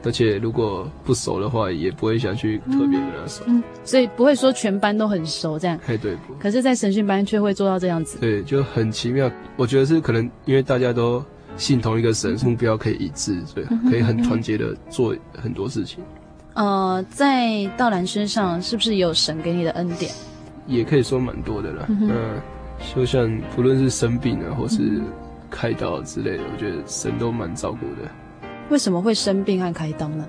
[0.04, 5.76] 而且如果不熟的话，也不会想去特别跟他熟，嗯，所以不会说全班都很熟这样。
[5.86, 6.16] 哎，对。
[6.38, 9.28] 可是，在神训班却会做到这样子，对，就很奇妙。
[9.56, 11.24] 我觉得是可能因为大家都
[11.56, 16.04] 信同一个神，目标可以一致，所以可以很团结的做很多事情。
[16.54, 20.12] 呃，在道兰身上是不是有神给你的恩典？
[20.68, 21.86] 也可以说蛮多的了。
[21.88, 22.40] 嗯。
[22.94, 25.00] 就像不论是生病啊，或是
[25.50, 28.08] 开刀之类的，我觉得神都蛮照顾的。
[28.68, 30.26] 为什么会生病和开刀呢？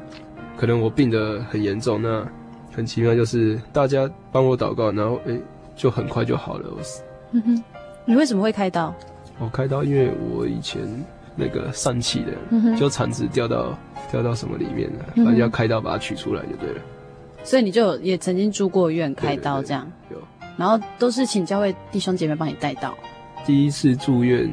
[0.55, 2.25] 可能我病得很严重，那
[2.71, 5.41] 很奇妙，就是大家帮我祷告，然后诶、欸，
[5.75, 6.69] 就很快就好了。
[6.75, 7.03] 我死。
[7.31, 7.63] 嗯哼，
[8.05, 8.93] 你为什么会开刀？
[9.39, 10.81] 我开刀，因为我以前
[11.35, 13.77] 那个疝气的，嗯、就肠子掉到
[14.11, 16.81] 掉到什么里面了，反正要开刀把它取出来就对了。
[17.43, 19.91] 所以你就也曾经住过院开刀这样？
[20.09, 20.17] 有。
[20.57, 22.97] 然后都是请教会弟兄姐妹帮你带到。
[23.45, 24.51] 第一次住院，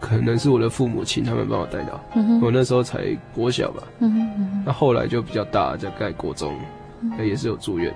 [0.00, 1.98] 可能是我的父母亲他们帮我带到。
[2.14, 3.82] 嗯、哼我那时候才国小吧。
[4.00, 6.54] 嗯哼嗯，那后来就比较大，在盖国中，
[7.00, 7.94] 那、嗯、也是有住院。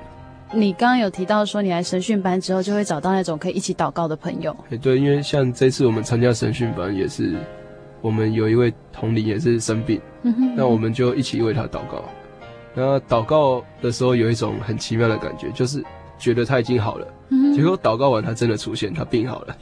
[0.55, 4.57] 你刚刚有提到说，你来神训班之后，就会找到那种可以一起祷告的朋友。
[4.71, 7.37] 哎，对，因为像这次我们参加神训班，也是
[8.01, 12.03] 我们有一位同龄也是生病，嗯哼嗯，那我们就一起为他祷告。
[12.75, 15.85] 那祷告的时候，有一种很奇妙的感觉，就是。
[16.21, 19.57] 觉得他已经好了，嗯、结果祷告完他真的出现，他病好了，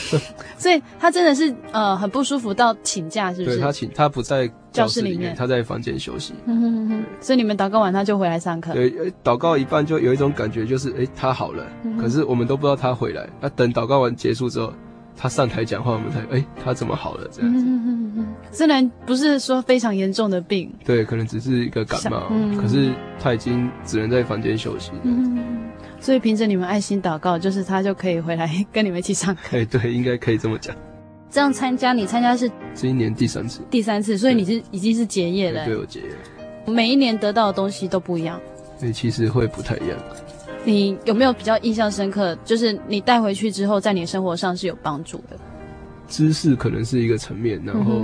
[0.58, 3.56] 所以他真的是呃很不舒服到请假，是不是？
[3.56, 6.34] 对，他请他不在教室里面，他在房间休息。
[6.46, 8.72] 嗯哼哼，所以你们祷告完他就回来上课。
[8.72, 8.92] 对，
[9.22, 13.28] 祷告一半就有一种感觉，就是哎他好了，嗯、可是我们都不知道他回来。
[13.40, 14.72] 那等祷告完结束之后，
[15.16, 17.66] 他上台讲话，我们才哎他怎么好了这样子。
[18.50, 24.90] 虽然不是说非常严重的病，对，可能只是一个感冒，嗯、可是他已经只能在房间休息。
[25.02, 25.38] 嗯
[26.02, 29.40] 所以凭着你们爱心祷告，就是他就可以回来跟你们一起上课。
[29.56, 30.74] 哎，对，应该可以这么讲。
[31.30, 35.64] 这样参加，你参加是这一年第三次，第三次，所以你是已经是结业了。
[35.64, 36.06] 对，我结业。
[36.66, 38.38] 每一年得到的东西都不一样。
[38.78, 39.96] 所以其实会不太一样。
[40.64, 42.36] 你有没有比较印象深刻？
[42.44, 45.36] 就是你带回去之后，在你生活上是有帮助的。
[46.08, 48.02] 知识可能是一个层面，然后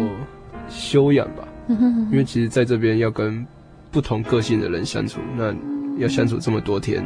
[0.68, 1.46] 修养吧。
[1.66, 2.09] 嗯哼。
[2.12, 3.44] 因为其实在这边要跟
[3.90, 5.53] 不同个性的人相处，那
[5.99, 7.05] 要相处这么多天，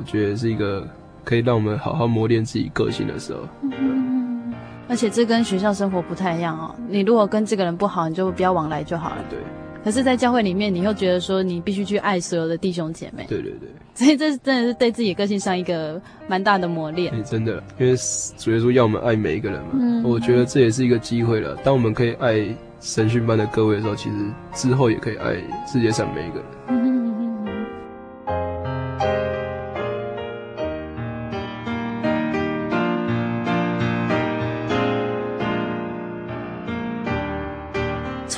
[0.00, 0.88] 我觉得是一个
[1.22, 3.40] 可以让我们好好磨练自己个性的时候。
[3.62, 4.54] 嗯
[4.88, 6.74] 而且这跟学校生活不太一样哦。
[6.88, 9.16] 你如果跟这个人不好，你就不要往来就好了。
[9.30, 9.38] 对。
[9.84, 13.24] 可是，在教会里面，你又觉得说你必须去爱所有的弟兄姐妹。
[13.28, 13.68] 对对对。
[13.94, 17.12] 所以这真的是对自己个性上一个蛮大的磨练。
[17.12, 17.94] 欸，真的，因为
[18.36, 19.68] 主耶稣要我们爱每一个人嘛。
[19.74, 20.02] 嗯。
[20.02, 21.54] 我觉得这也是一个机会了。
[21.62, 22.44] 当我们可以爱
[22.80, 24.16] 神训班的各位的时候，其实
[24.52, 25.36] 之后也可以爱
[25.68, 26.44] 世界上每一个人。
[26.70, 26.89] 嗯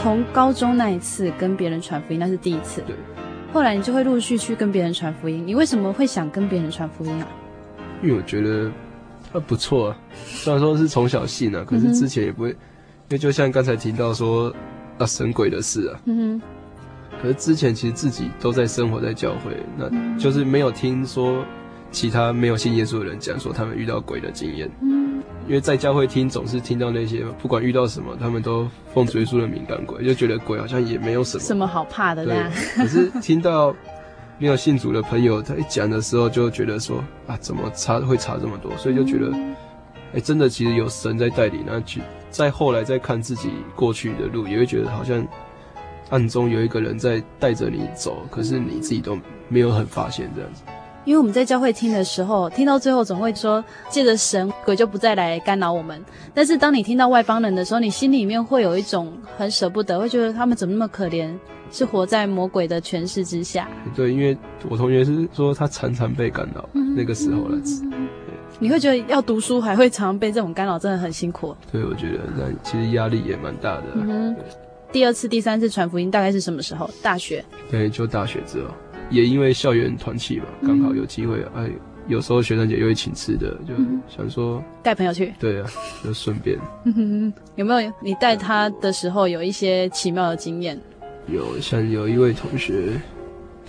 [0.03, 2.83] 从高中那一次跟别人传福音，那是第一次。
[2.85, 2.97] 对。
[3.53, 5.45] 后来你就会陆续去跟别人传福音。
[5.47, 7.29] 你为什么会想跟别人传福音啊？
[8.03, 8.69] 因为我觉得
[9.33, 12.51] 他不错啊，虽然说是从小信啊，可是之前也不会。
[12.51, 12.59] 嗯、因
[13.11, 14.53] 为就像刚才提到说
[14.99, 16.43] 啊神鬼的事啊，嗯哼。
[17.23, 19.89] 可是之前其实自己都在生活在教会，那
[20.19, 21.45] 就是没有听说
[21.93, 24.69] 其他没有信耶稣的人讲说他们遇到鬼的经验。
[24.81, 25.02] 嗯。
[25.49, 32.25] 因为在教会听，总是听到那些不管遇到什么，他们都奉主耶稣的名赶鬼，就觉得鬼好像也没有什么什么好怕的。
[32.25, 32.37] 对，
[32.77, 33.75] 可是听到
[34.39, 38.77] 没有信主的朋友他一讲的时候，就觉得说啊，怎么差会差这么多？
[38.77, 39.33] 所以就觉得，
[40.15, 41.65] 哎，真的其实有神在带领。
[41.67, 45.27] 那去再后来再看自己过去的路，也会觉得好像
[46.11, 49.19] 暗中有一个人在带着你走，可是你自己都
[49.49, 50.63] 没有很发现这样子。
[51.05, 56.01] 因为我们在教会听的时候，听到最后总会说，借着神，鬼就不再来干扰我们。
[56.33, 61.33] 但是当你听到外邦人的时候，你心里面会有一种很舍不得，会觉得他们怎么那么可怜，
[61.73, 63.69] 是活在魔鬼的权势之下。
[63.97, 64.37] 对，因为
[64.69, 67.59] 我同学是说他常常被干扰，那个时候了。
[68.61, 71.57] 你会觉得要读书还会常常被这种干扰，真的很辛苦。
[71.73, 73.87] 对，我觉得那其实压力也蛮大的。
[73.95, 74.37] 嗯，
[74.93, 76.89] 第二次、第三次传福音大概是什么时候？
[77.03, 77.45] 大学。
[77.69, 78.69] 对，就大学之后。
[79.13, 81.71] 也因为校园团契嘛，刚好有机会，哎，
[82.09, 83.75] 有时候学生姐又会请吃的，就
[84.09, 85.33] 想说带朋友去。
[85.39, 85.69] 对啊，
[86.03, 86.59] 就顺便。
[87.55, 90.81] 有没有你带他的时候有一些奇妙的经验？
[91.29, 93.01] 有，像有一位同学，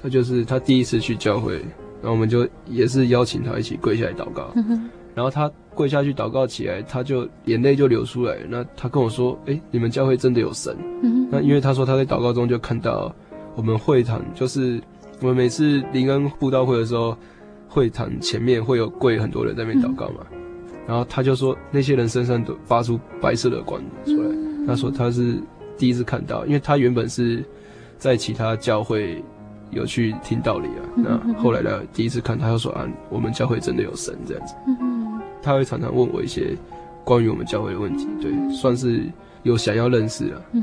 [0.02, 1.58] 他就是他第一次去教会，
[2.02, 4.52] 然后我们就也是邀请他一起跪下来祷告。
[5.14, 8.38] 然后他跪下去祷告起来，他就眼泪就流出来。
[8.50, 10.76] 那他跟我说：“哎，你们教会真的有神。
[11.30, 13.14] ”那因为他说他在祷告中就看到
[13.56, 14.82] 我们会堂就是。
[15.22, 17.16] 我们每次灵恩布道会的时候，
[17.70, 20.38] 会场前面会有跪很多人在那边祷告嘛，嗯、
[20.86, 24.30] 然后他就说那些人身上都发出白色的光出来。
[24.30, 25.38] 嗯、他说他是
[25.78, 27.44] 第一次看到，因为他原本是
[27.98, 29.24] 在其他教会
[29.72, 34.56] 有去听道理啊，嗯、那后来呢，第一次看他就说啊，我们教会真的有神这样子。
[34.68, 36.56] 嗯、他会常常问我一些
[37.04, 39.04] 关于我们教会的问题，对，算是
[39.44, 40.42] 有想要认识啊。
[40.52, 40.62] 对。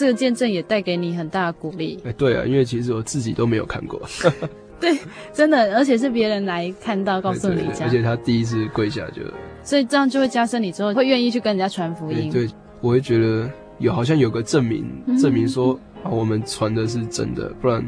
[0.00, 2.00] 嗯这个见证也带给你很大的鼓励。
[2.04, 4.00] 哎，对啊，因为其实我自己都没有看过。
[4.80, 4.98] 对，
[5.30, 7.82] 真的，而且是别人来看到，告诉你这样。
[7.82, 9.20] 而且他第一次跪下就，
[9.62, 12.32] 所以这样就会加深你之后会愿意去跟人家传福音。
[12.32, 12.48] 对，
[12.80, 14.86] 我会觉得有好像有个证明，
[15.20, 17.84] 证明说啊，我们传的是真的，不然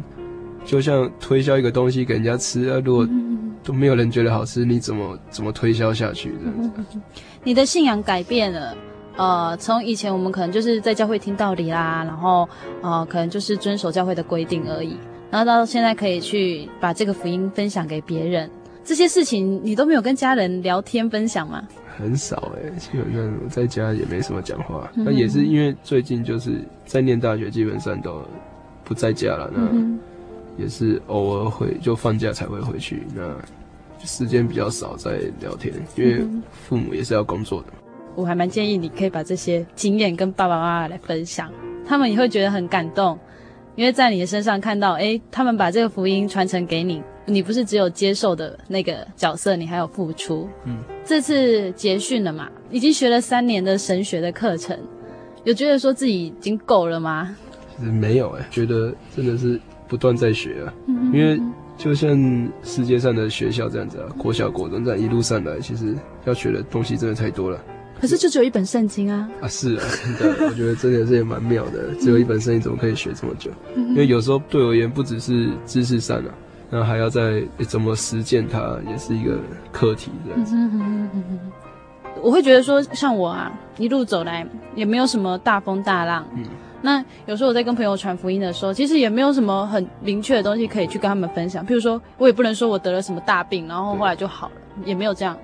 [0.67, 3.09] 就像推销一个东西给人家吃啊，如果
[3.65, 6.99] 都没有人觉得好吃，你怎么怎么推销下去这样子？
[7.43, 8.77] 你的信仰改变了。
[9.17, 12.49] 呃，从以前我们可能就是在教会听道理啦，然后
[12.83, 14.97] 呃，可能就是遵守教会的规定而已。
[15.31, 18.51] 然后到现在可以去把这个福音分享给别人，
[18.85, 21.63] 这些事情你都没有跟家人聊天分享吗？
[21.99, 24.91] 很少哎、欸，基本上我在家也没什么讲话。
[24.95, 26.53] 那、嗯、也是因为最近就是
[26.87, 28.23] 在念大学，基本上都
[28.83, 29.51] 不在家了。
[29.55, 33.35] 那也是偶尔会就放假才会回去，那
[34.05, 37.69] 时间比较少在聊天，因为父母也是要工作的。
[38.15, 41.51] 我还蛮建议你可以把这些经验跟爸爸妈妈来分享，
[41.87, 43.19] 他们也会觉得很感动，
[43.75, 50.49] 因为在你的身上看到，诶，他们把这个福音传承给你，你不是只有接受的那个角色，你还有付出。
[50.65, 54.79] 嗯，这次结训了嘛，已经学了三年的神学的课程，
[55.45, 57.35] 有觉得说自己已经够了吗？
[57.79, 59.59] 其实没有诶，觉得真的是
[59.89, 61.41] 不断在学啊，嗯，因为
[61.79, 62.11] 就像
[62.63, 65.97] 世界上的学校这样子啊，国小、国中这样一路上来，其实
[66.27, 67.59] 要学的东西真的太多了。
[68.03, 69.31] 可是就只有一本圣经啊！
[69.41, 69.85] 啊，是啊，
[70.19, 71.95] 真的，我觉得真的是也蛮妙的。
[72.03, 73.49] 只有一本圣经怎么可以学这么久？
[73.77, 76.35] 因为有时候对我而言，不只是知识上啊，
[76.69, 79.39] 那还要再怎么实践它，也是一个
[79.71, 80.57] 课题这样子。
[82.21, 84.45] 我会觉得说，像我啊，一路走来
[84.75, 86.27] 也没有什么大风大浪。
[86.37, 86.45] 嗯。
[86.85, 91.65] 那有时候我在跟朋友传福音的时候，其实也没有什么很明确的东西可以去跟他们分享。
[91.65, 94.53] 譬如说，我也不能说我得了什么大病，然后后来就好了，
[94.85, 95.39] 也没有这样。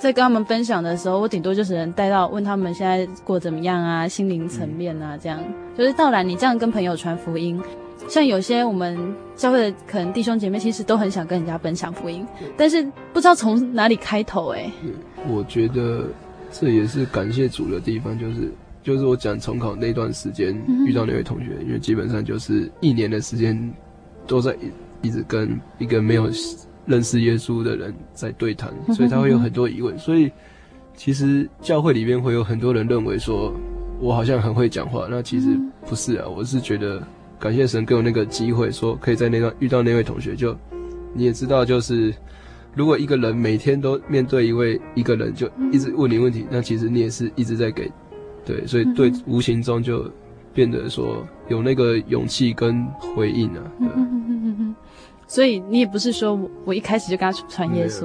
[0.00, 5.38] 在跟他们分享的时候，我顶多就是能带到问他们现在过怎么样啊，心灵层面啊，这样。
[5.76, 7.60] 就是道兰，你这样跟朋友传福音。
[8.08, 8.98] 像有些我们
[9.36, 12.26] 教会的可能弟兄姐妹，其实都很想跟人家分享福音，
[12.56, 12.82] 但是
[13.12, 14.72] 不知道从哪里开头哎、欸。
[15.28, 16.06] 我觉得
[16.50, 18.50] 这也是感谢主的地方，就是
[18.82, 23.70] 就是我讲重考那段时间遇到那位同学，嗯、因为基本上就是一年的时间
[24.26, 24.54] 都在
[25.02, 26.30] 一一直跟一个没有
[26.90, 29.96] 认识耶稣的人在对谈，所以他会有很多疑问。
[29.98, 30.30] 所以
[30.94, 33.54] 其实教会里面会有很多人认为说
[34.00, 37.00] 我好像很会讲话，那其实不是啊，我是觉得。
[37.40, 40.36] 感谢神给我那个机会，说可以在那段遇到那位同学。
[40.36, 40.54] 就
[41.14, 42.12] 你也知道，就是
[42.74, 47.90] 如果一个人每天都面对一位一个人，就一直问你问题，那其实你也是一直在给，
[48.44, 50.04] 对，所以对，无形中就
[50.52, 52.86] 变得说有那个勇气跟
[53.16, 53.62] 回应啊。
[53.78, 53.88] 对。
[55.30, 58.04] 所以你也不是说我一开始就跟他传耶稣，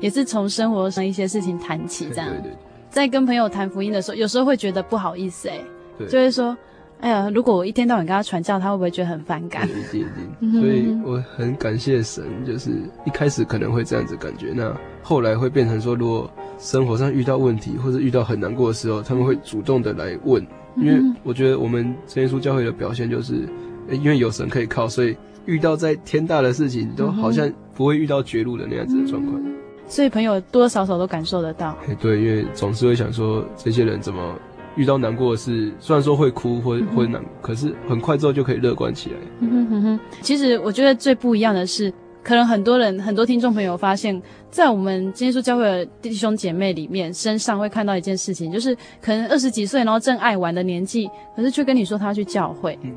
[0.00, 2.28] 也是从生活上一些事情谈起，这样。
[2.28, 2.56] 对对对。
[2.90, 5.58] 在跟朋友谈福音的时候，有时候会觉得不好意思，哎，
[5.96, 6.54] 对，就会说。
[7.00, 9.68] 哎呀，如果我一天到晚跟他传教，他会不会觉得很反感？
[9.68, 10.04] 一定
[10.40, 10.60] 一定。
[10.60, 12.70] 所以我很感谢神，就是
[13.06, 20.44] 一开始可能会这样子感觉，那后来会变成说，如果生活上遇到问题或者遇到很难过的时候，他们会主动的来问。
[20.76, 23.48] 因为我觉得我们真耶稣教会的表现就是，
[23.92, 25.16] 因为有神可以靠，所以
[25.48, 29.42] 遇到再天大的事情，都好像不会遇到绝路的那样子的状况。
[29.88, 31.74] 所以朋友多多少少都感受得到。
[31.88, 34.38] 哎，对，因为总是会想说，这些人怎么？
[34.76, 39.16] 遇到难过的事，虽然说会哭会会难，可是很快之后就可以乐观起来。
[39.40, 40.00] 嗯哼哼哼。
[40.20, 41.92] 其实我觉得最不一样的是，
[42.22, 44.22] 可能很多人很多听众朋友发现，
[44.52, 52.78] 在我们今天说教会的弟兄姐妹里面身上会看到一件事情，就是可能二十几岁，然后正爱玩的年纪，可是却跟你说他去教会。
[52.82, 52.92] 嗯。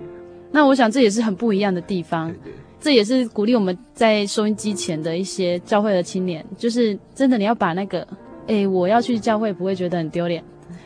[0.51, 2.29] 那我想这也是很不一样的地方。
[2.29, 2.53] 对对。
[2.79, 8.07] 这也是鼓励我们在收音机前的一些教会的青年，就是真的你要把那个，
[8.47, 10.43] 诶，我要去教会不会觉得很丢脸。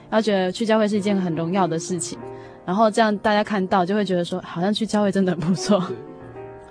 [0.10, 2.20] 然后觉得去教会是一件很荣耀的事情，
[2.66, 5.82] 然后这样大家看到就会觉得说，好像去教会真的很不错。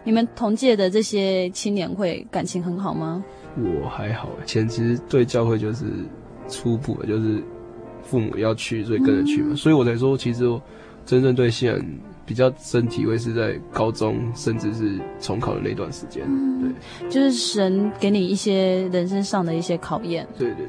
[0.05, 3.25] 你们同届的这些青年会感情很好吗？
[3.57, 5.85] 我还好，前其实对教会就是
[6.49, 7.43] 初步的，就是
[8.03, 9.49] 父母要去，所以跟着去嘛。
[9.53, 10.61] 嗯、所以我才说，其实我
[11.07, 11.79] 真正对信仰
[12.27, 16.25] 比较深体会是在高中，甚至是重考的那段时间。
[16.27, 20.27] 嗯、对，就是神给你一些人生上的一些考验。
[20.39, 20.67] 对对。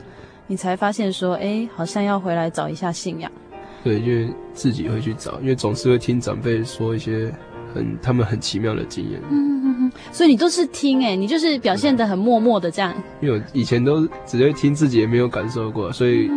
[0.48, 3.32] 你才发现说，哎，好像要回来找一下信仰。
[3.84, 7.34] 对，因为自己会去找，因为总是会听长辈说一些
[7.74, 9.20] 很他们很奇妙的经验。
[9.32, 9.92] 嗯嗯嗯。
[10.12, 12.94] 所以你都是听，哎，你就是表现得很默默的这样。
[13.22, 16.30] 因为我以前都只会听，自己也没有感受过，所以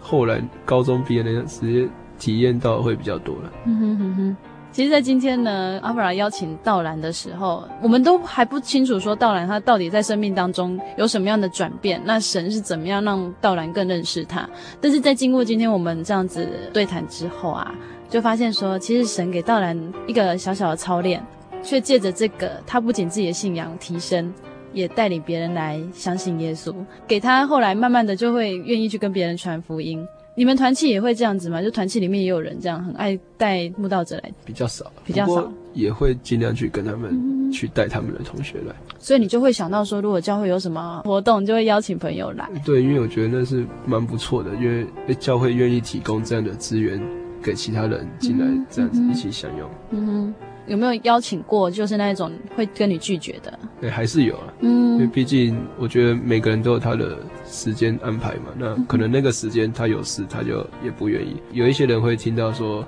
[0.00, 1.88] 后来高中毕业那段时间
[2.18, 3.52] 体验到会比较多了。
[3.66, 4.36] 嗯哼哼哼。
[4.72, 14.48] 其实，在今天呢，阿弗拉邀请道兰的时候，我们都还不清楚说道兰他到底在生命当中有什么样的转变，那神是怎么样让道兰更认识他。
[14.80, 17.72] 但是在经过今天我们这样子对谈之后啊，
[18.10, 21.24] 就发现说，其实神给道兰一个小小的操练，
[21.62, 24.34] 却借着这个，他不仅自己的信仰提升，
[24.72, 26.74] 也带领别人来相信耶稣，
[27.06, 30.04] 给他后来慢慢的就会愿意去跟别人传福音。
[30.36, 31.62] 你们团契也会这样子吗？
[31.62, 38.74] 就团契里面也有人这样很爱带慕道者来，比较少，比较少，也会尽量去跟他们去带他们的同学来。
[38.88, 38.96] 嗯。
[38.98, 42.48] 所以你就会想到说，如果教会有什么活动，就会邀请朋友来。
[42.64, 47.00] 对，因为我觉得那是蛮不错的，因为教会愿意提供这样的资源
[47.42, 49.70] 给其他人进来，这样子一起享用。
[49.90, 50.34] 嗯哼。
[50.66, 51.70] 有没有邀请过？
[51.70, 53.58] 就是那种会跟你拒绝的？
[53.80, 54.44] 对，还是有啊。
[54.60, 58.46] 嗯，因为毕竟我觉得每个人都有他的时间安排嘛。
[58.56, 61.40] 那可能那个时间他有事，他就也不愿意。
[61.52, 62.84] 有一些人会听到说，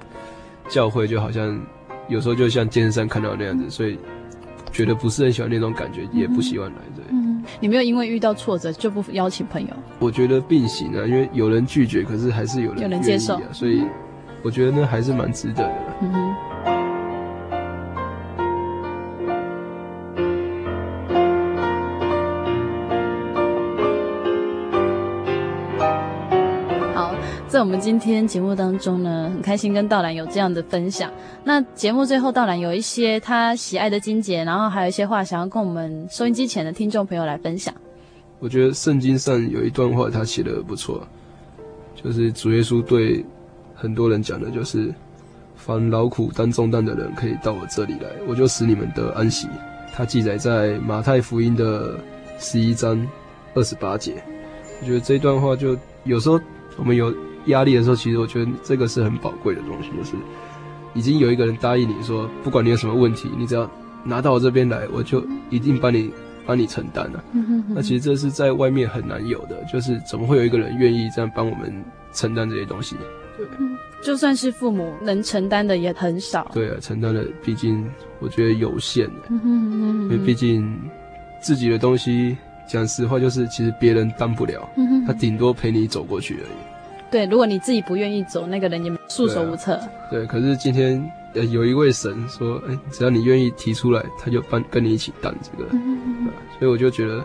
[0.68, 1.60] 教会就好像
[2.08, 3.98] 有时候就像电视上看到那样子，所以
[4.72, 6.76] 觉得不是很喜欢那种感觉，也不喜欢来。
[6.94, 7.04] 对。
[7.10, 9.68] 嗯，你没有因为遇到挫折就不邀请朋友？
[9.98, 13.82] 我觉得并行啊，因为有人拒绝，可是还是有人、啊、有人接受，所以
[14.42, 15.74] 我觉得那还是蛮值得的。
[16.00, 16.34] 嗯哼。
[27.56, 31.10] 在我们今天节目当中呢，很开心跟道兰有这样的分享。
[31.42, 37.74] 那节目最后，道兰有一些他喜爱的经节，然后还有一些话想要跟我们收音机前的听众朋友来分享。
[38.40, 41.08] 我觉得圣经上有一段话，他写的不错，
[41.94, 43.24] 就是主耶稣对
[43.74, 44.92] 很多人讲的，就是
[45.54, 49.48] 凡劳苦担重担的人，可以到我这里来，我就使你们得安息。
[49.94, 51.98] 他记载在马太福音的
[52.38, 53.02] 十一章
[53.54, 54.22] 二十八节。
[54.82, 56.38] 我觉得这一段话就有时候
[56.76, 57.10] 我们有
[57.46, 60.16] 压力的时候，其实我觉得这个是很宝贵的东西，就是
[60.94, 63.70] 已经有一个人答应你说，不管你有什么问题，你只要
[64.04, 66.10] 拿到我这边来，我就一定帮你
[66.46, 67.24] 帮你承担了。
[67.68, 72.96] 那其实这是在外面很难有的，就是怎么会有一个人愿意这样帮我们承担这些东西？
[73.36, 73.46] 对，
[74.02, 76.50] 就算是父母能承担的也很少。
[76.54, 77.86] 对啊，承担的毕竟
[78.18, 80.76] 我觉得有限，因为毕竟
[81.40, 82.36] 自己的东西。
[82.68, 84.68] 讲实话，就是其实别人担不了，
[85.06, 86.65] 他顶多陪你走过去而已。
[87.10, 89.76] 对，如果你自己不愿意走，那个人也束手无策。
[90.10, 91.02] 对，啊、对，可是今天
[91.34, 95.70] 有一位神说，哎，只要你愿意提出来，他就帮跟你一起担这个。
[96.58, 97.24] 所以我就觉得，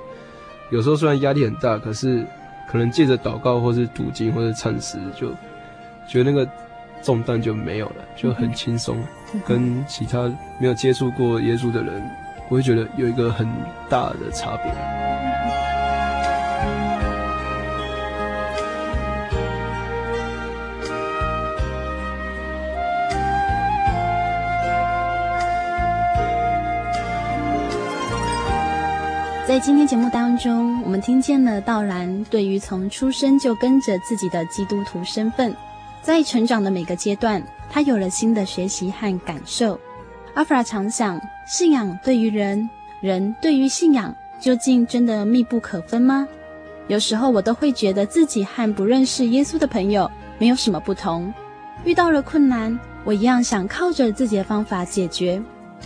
[0.69, 2.25] 有时候虽然压力很大，可是
[2.69, 5.29] 可能借着祷告，或是读经，或是唱诗，就
[6.07, 6.47] 觉得那个
[7.01, 9.03] 重担就没有了，就很轻松。
[9.47, 10.27] 跟其他
[10.59, 12.03] 没有接触过耶稣的人，
[12.49, 13.47] 我会觉得有一个很
[13.89, 15.70] 大的差别。
[29.51, 35.53] 在今天节目当中，我们听见了道兰对于从出生就跟着自己的基督徒身份，
[36.01, 39.77] 在成长的每个阶段，他有了新的学习和感受。
[40.35, 42.69] 阿弗拉常想，信仰对于人，
[43.01, 46.25] 人对于信仰，究竟真的密不可分吗？
[46.87, 51.33] 有时候我都会觉得自己和不认识耶稣的朋友没有什么不同。
[51.83, 55.43] 遇到了困难，我一样想靠着自己的方法解决。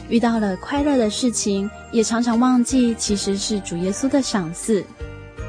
[0.10, 4.84] 遇到了快乐的事情，也常常忘记其实是主耶稣的赏赐。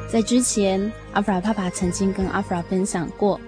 [0.09, 3.41] 在之前，阿弗拉爸爸曾经跟阿弗拉分享过，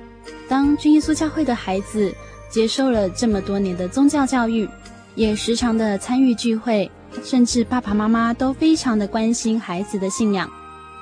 [0.48, 2.12] 当君耶稣教会的孩子
[2.50, 4.68] 接受了这么多年的宗教教育，
[5.14, 6.90] 也时常的参与聚会，
[7.22, 10.50] 甚至爸爸妈妈都非常的关心孩子的信仰。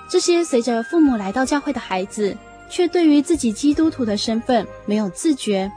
[0.09, 2.37] 这些随着父母来到教会的孩子，
[2.71, 5.71] 却对于自己基督徒的身份没有自觉，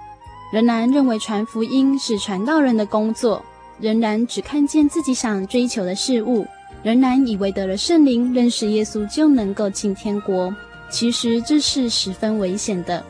[0.52, 3.44] 仍然认为传福音是传道人的工作。
[3.80, 6.46] 仍然只看见自己想追求的事物，
[6.84, 10.54] 仍然以为得了圣灵、认识耶稣就能够进天国。
[10.90, 13.04] 其实这是十分危险的。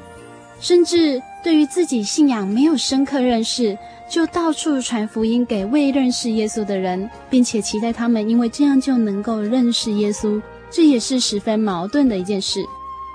[0.59, 3.78] 甚至对于自己信仰没有深刻认识，
[4.09, 12.59] 就到处传福音给未认识耶稣的人，并且期待他们因为这样就能够认识耶稣，这也是十分矛盾的一件事。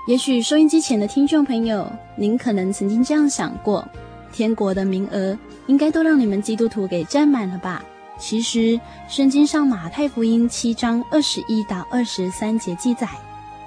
[0.07, 3.87] 也许收音机前的听众朋友，您可能曾经这样想过。
[4.33, 5.37] 天国的名额
[5.67, 7.83] 应该都让你们基督徒给占满了吧？
[8.17, 13.07] 其实，圣经上马太福音七章二十一到二十三节记载，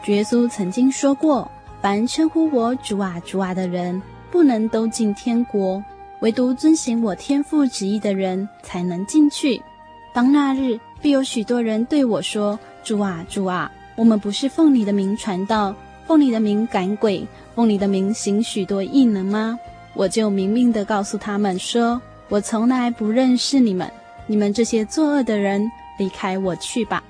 [0.02, 1.50] 主耶稣曾经说过
[1.82, 5.84] ：“凡称呼我主啊主啊的人，不能都进天国，
[6.20, 9.60] 唯独遵行我天父旨意的人才能进去。
[10.14, 15.74] 当那日，必有许多人对我说：主啊主啊，我们不是奉你的名传道，
[16.06, 19.58] 奉你的名赶鬼，奉你的名行许多异能吗？”
[19.98, 23.90] 我就明明地告诉他们说：“我从来不认识你们，
[24.28, 25.68] 你们这些作恶的人，
[25.98, 27.02] 离开我去吧！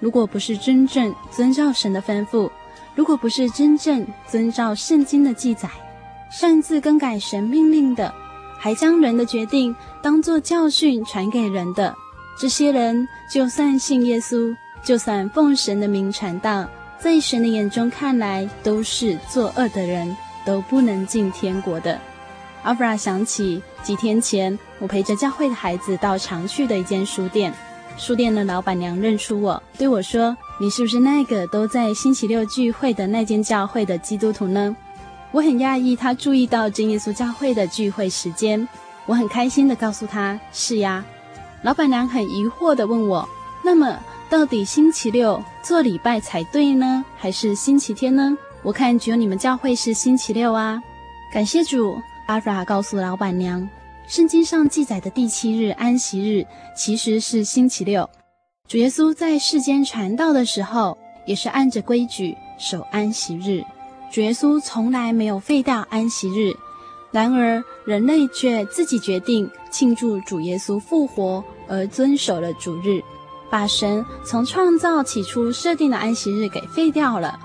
[0.00, 2.50] 如果不是真正遵照神的吩咐，
[2.96, 5.70] 如果不是真正遵照圣经的记载，
[6.28, 8.12] 擅自更改神命令的，
[8.58, 11.94] 还将人的决定当作教训传给人的，
[12.36, 14.52] 这些人，就算信耶稣，
[14.82, 21.96] 就算奉神的名传道，在神的眼中看来，都是作恶的人，都不能进天国的。”
[22.62, 27.54] 阿弗拉想起几天前，我陪着教会的孩子到常去的一间书店，
[27.96, 34.76] 书店的老板娘认出我，对我说：“你是不是那个都在星期六聚会的那间教会的基督徒呢？”
[35.30, 38.66] 我很讶异，她注意到真耶稣教会的聚会时间。
[39.06, 41.04] 我很开心地告诉她：“是呀。”
[41.62, 43.28] 老板娘很疑惑地问我
[43.64, 43.98] ：“那么，
[44.28, 48.36] 到底星期六做礼拜才对呢，还是星期天呢？
[48.62, 50.82] 我看只有你们教会是星期六啊。”
[51.32, 52.00] 感谢主。
[52.28, 53.66] 阿弗拉告诉老板娘，
[54.06, 58.08] 圣经上记载的第七日安息日其实是星期六。
[58.68, 63.64] 主耶稣在世间传道的时候，也是按着规矩守安息日。
[64.12, 66.52] 主耶稣从来没有废掉安息日，
[67.10, 73.00] 然而人类却自己决定庆祝主耶稣复活而遵守了主日，
[73.48, 77.40] 把神从创造起初设定的安息日给废掉了。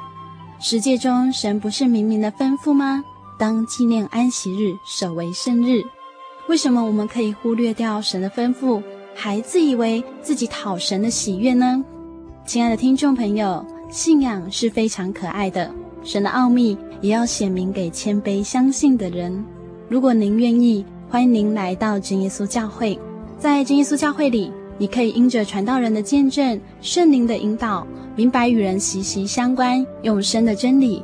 [0.60, 3.02] 十诫中，神不是明明的吩咐吗？
[3.44, 5.84] 当纪念安息日，守为圣日。
[6.48, 8.82] 为什么我们可以忽略掉神的吩咐，
[9.14, 11.84] 还自以为自己讨神的喜悦呢？
[12.46, 15.70] 亲爱的听众朋友，信仰是非常可爱的，
[16.06, 19.44] 神的奥秘也要显明给谦卑相信的人。
[19.90, 22.98] 如果您愿意，欢迎您来到真耶稣教会。
[23.38, 27.86] 在真耶稣教会里，你可以因着传道人的见证、圣灵的引导，
[28.16, 31.04] 明白与人息息相关、永生的真理。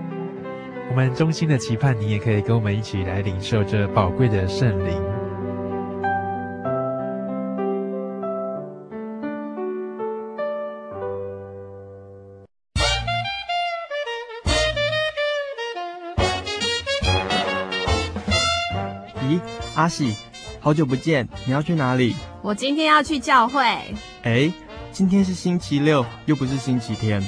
[0.91, 5.01] 我们衷心的期盼，你也可以跟我们一起来领受这宝贵的圣灵。
[19.29, 19.39] 咦，
[19.75, 20.13] 阿喜，
[20.59, 22.17] 好久不见，你要去哪里？
[22.41, 23.63] 我今天要去教会。
[24.23, 24.51] 哎，
[24.91, 27.23] 今天是星期六，又不是星期天。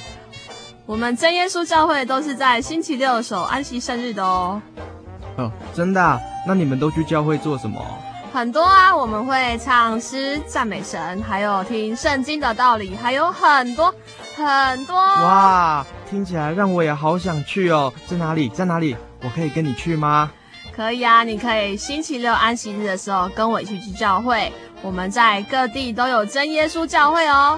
[0.86, 4.62] 我们真耶稣教会都是在星期六守安息圣日的哦。
[5.38, 6.20] 哦，真的啊？
[6.46, 7.80] 那你们都去教会做什么？
[8.34, 13.94] 很多啊，我们会唱诗赞美神，还有听圣经的道理，还有很多
[14.36, 14.96] 很多。
[14.96, 17.94] 哇，听起来让我也好想去哦。
[18.06, 18.50] 在哪里？
[18.50, 18.96] 在哪里？
[19.22, 20.32] 我可以跟你去吗？
[20.76, 24.52] 可以啊，你可以星期六安息日的时候跟我一起去教会。
[24.82, 27.58] 我们在各地都有真耶稣教会哦。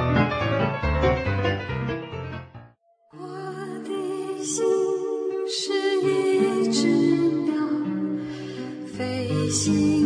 [9.63, 10.00] 心。